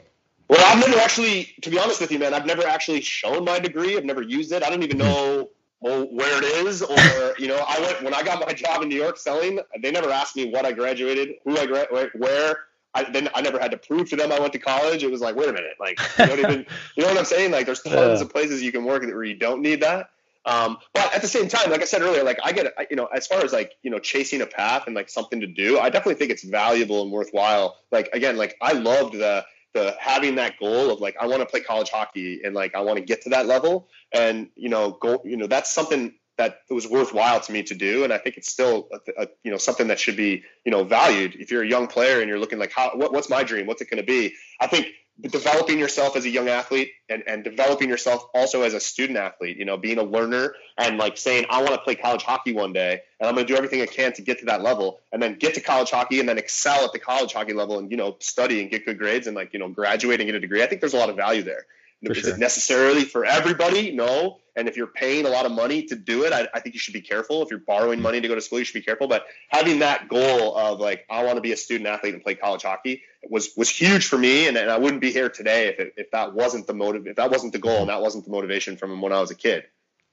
[0.49, 3.61] Well, I've never actually, to be honest with you, man, I've never actually shown my
[3.61, 3.97] degree.
[3.97, 4.65] I've never used it.
[4.65, 5.07] I don't even hmm.
[5.07, 6.97] know well, where it is, or
[7.39, 9.61] you know, I went when I got my job in New York selling.
[9.81, 12.59] They never asked me what I graduated, who I gra- where.
[12.95, 15.03] I then I never had to prove to them I went to college.
[15.03, 16.67] It was like, wait a minute, like you don't even,
[16.97, 17.53] you know what I'm saying?
[17.53, 18.25] Like, there's tons Yeah.
[18.25, 20.11] of places you can work where you don't need that.
[20.47, 23.07] Um, but at the same time, like I said earlier, like I get, you know,
[23.07, 25.91] as far as like, you know, chasing a path and like something to do, I
[25.91, 27.77] definitely think it's valuable and worthwhile.
[27.93, 31.47] Like, again, like I loved the, the having that goal of like, I want to
[31.47, 34.93] play college hockey and like, I want to get to that level and, you know,
[34.93, 38.03] go, you know, that's something that it was worthwhile to me to do.
[38.05, 40.85] And I think it's still, a, a, you know, something that should be, you know,
[40.85, 43.67] valued if you're a young player and you're looking like, how, what, what's my dream?
[43.67, 44.35] What's it going to be?
[44.59, 44.87] I think
[45.21, 49.59] developing yourself as a young athlete and, and developing yourself also as a student athlete,
[49.59, 52.73] you know, being a learner and like saying, I want to play college hockey one
[52.73, 55.23] day and I'm going to do everything I can to get to that level and
[55.23, 57.99] then get to college hockey and then excel at the college hockey level and, you
[57.99, 60.63] know, study and get good grades and like, you know, graduate and get a degree.
[60.63, 61.67] I think there's a lot of value there.
[62.03, 62.35] Is sure.
[62.35, 63.93] it necessarily for everybody?
[63.93, 64.39] No.
[64.57, 66.79] And if you're paying a lot of money to do it, I, I, think you
[66.79, 67.43] should be careful.
[67.43, 69.07] If you're borrowing money to go to school, you should be careful.
[69.07, 72.35] But having that goal of like, I want to be a student athlete and play
[72.35, 74.49] college hockey was was huge for me.
[74.49, 77.17] And, and I wouldn't be here today if, it, if that wasn't the motive, if
[77.17, 79.65] that wasn't the goal and that wasn't the motivation from when I was a kid.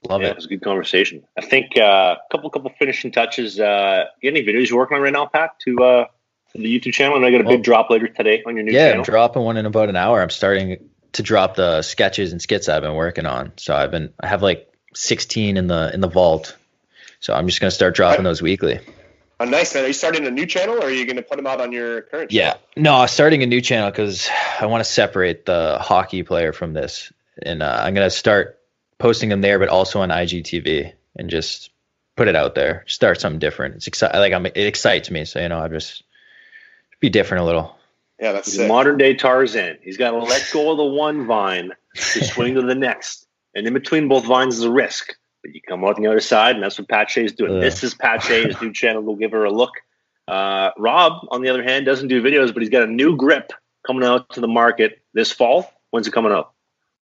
[0.08, 0.30] Love yeah, it.
[0.30, 1.24] It was a good conversation.
[1.36, 3.58] I think a uh, couple couple finishing touches.
[3.58, 6.04] Uh, you any videos you're working on right now, Pat, to uh,
[6.54, 7.16] the YouTube channel?
[7.16, 8.98] And I got a big drop later today on your new yeah, channel.
[8.98, 10.22] I'm dropping one in about an hour.
[10.22, 13.52] I'm starting to drop the sketches and skits I've been working on.
[13.56, 16.56] So I've been I have like 16 in the in the vault.
[17.20, 18.78] So I'm just gonna start dropping those weekly.
[19.40, 19.84] Oh, nice man.
[19.84, 22.02] Are you starting a new channel, or are you gonna put them out on your
[22.02, 22.32] current?
[22.32, 24.28] Yeah, no, I'm starting a new channel because
[24.60, 27.12] I want to separate the hockey player from this,
[27.42, 28.60] and uh, I'm gonna start
[28.98, 31.70] posting them there, but also on IGTV, and just
[32.16, 32.84] put it out there.
[32.86, 33.76] Start something different.
[33.76, 34.20] It's exciting.
[34.20, 35.24] Like I'm, it excites me.
[35.24, 36.04] So you know, I just
[37.00, 37.77] be different a little.
[38.20, 39.78] Yeah, that's He's modern day Tarzan.
[39.82, 43.66] He's got to let go of the one vine to swing to the next, and
[43.66, 45.14] in between both vines is a risk.
[45.42, 47.60] But you come out on the other side, and that's what Pat Shea is doing.
[47.60, 49.02] This is Pat Shea, his new channel.
[49.02, 49.72] will give her a look.
[50.26, 53.52] Uh, Rob, on the other hand, doesn't do videos, but he's got a new grip
[53.86, 55.72] coming out to the market this fall.
[55.90, 56.52] When's it coming out?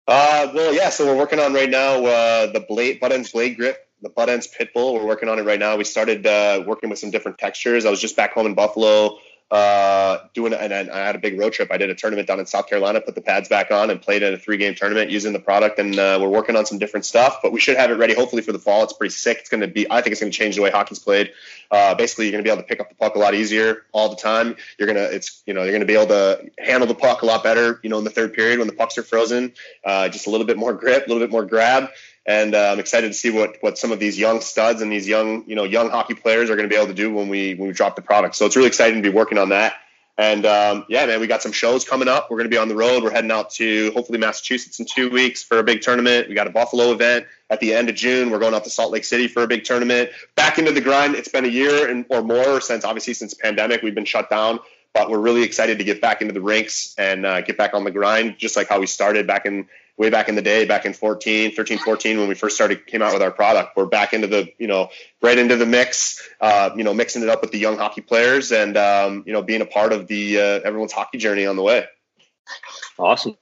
[0.07, 0.91] Uh, well, yeah.
[0.91, 4.95] So we're working on right now uh, the blade Buttendz blade grip, the Buttendz pitbull.
[4.95, 5.77] We're working on it right now.
[5.77, 7.85] We started uh, working with some different textures.
[7.85, 9.19] I was just back home in Buffalo
[9.51, 11.73] uh, doing and I had a big road trip.
[11.73, 14.23] I did a tournament down in South Carolina, put the pads back on, and played
[14.23, 15.79] in a three game tournament using the product.
[15.79, 18.43] And uh, we're working on some different stuff, but we should have it ready hopefully
[18.43, 18.85] for the fall.
[18.85, 19.39] It's pretty sick.
[19.41, 19.91] It's going to be.
[19.91, 21.33] I think it's going to change the way hockey's played.
[21.71, 23.85] Uh, basically, you're going to be able to pick up the puck a lot easier
[23.93, 24.57] all the time.
[24.79, 27.27] You're gonna it's you know you're going to be able to handle the puck a
[27.27, 27.81] lot better.
[27.83, 29.53] You know in the third period when the pucks are frozen,
[29.85, 31.89] uh, just a little bit more grip, a little bit more grab
[32.27, 35.09] and uh, I'm excited to see what what some of these young studs and these
[35.09, 37.55] young you know young hockey players are going to be able to do when we
[37.55, 38.37] when we drop the product.
[38.37, 39.75] So it's really exciting to be working on that.
[40.19, 42.31] And um, yeah, man, we got some shows coming up.
[42.31, 43.03] We're going to be on the road.
[43.03, 46.29] We're heading out to hopefully Massachusetts in two weeks for a big tournament.
[46.29, 48.29] We got a Buffalo event at the end of June.
[48.29, 50.11] We're going out to Salt Lake City for a big tournament.
[50.37, 51.15] Back into the grind.
[51.15, 54.61] It's been a year and or more since obviously since pandemic we've been shut down,
[54.93, 57.85] but we're really excited to get back into the rinks and uh, get back on
[57.85, 59.69] the grind, just like how we started back in
[60.01, 63.03] way back in the day, back in 14, 13, 14, when we first started, came
[63.03, 63.77] out with our product.
[63.77, 64.89] We're back into the, you know,
[65.21, 68.51] right into the mix, uh, you know, mixing it up with the young hockey players
[68.51, 71.63] and, um, you know, being a part of the uh, everyone's hockey journey on the
[71.63, 71.85] way.
[72.99, 73.37] Awesome.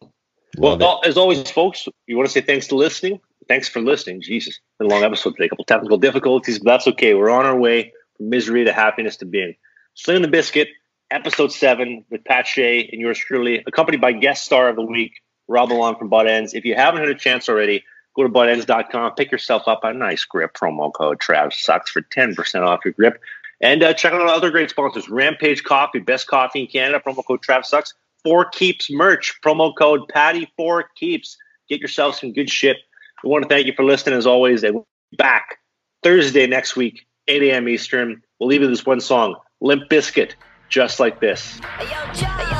[0.58, 3.20] Well, as always, folks, we want to say thanks to listening.
[3.46, 4.20] Thanks for listening.
[4.20, 5.46] Jesus, been a long episode today.
[5.46, 7.14] A couple technical difficulties, but that's okay.
[7.14, 9.54] We're on our way from misery to happiness to being.
[9.94, 10.66] Sling the Biscuit,
[11.08, 15.12] episode seven with Pat Shea and yours truly, accompanied by guest star of the week,
[15.48, 16.54] Rob Along from Buttendz.
[16.54, 17.84] If you haven't had a chance already,
[18.14, 22.66] go to buttendz.com, pick yourself up a nice grip promo code Trav Sucks for 10%
[22.66, 23.20] off your grip.
[23.60, 27.24] And uh, check out our other great sponsors Rampage Coffee, best coffee in Canada, promo
[27.24, 27.94] code Trav Sucks.
[28.24, 31.36] Four Keeps merch, promo code Patty Four Keeps.
[31.68, 32.76] Get yourself some good shit.
[33.22, 34.62] We want to thank you for listening as always.
[34.64, 35.58] And we'll be back
[36.02, 37.68] Thursday next week, 8 a.m.
[37.68, 38.22] Eastern.
[38.38, 40.32] We'll leave you this one song, Limp Bizkit,
[40.68, 41.60] just like this.
[41.80, 42.57] Yo,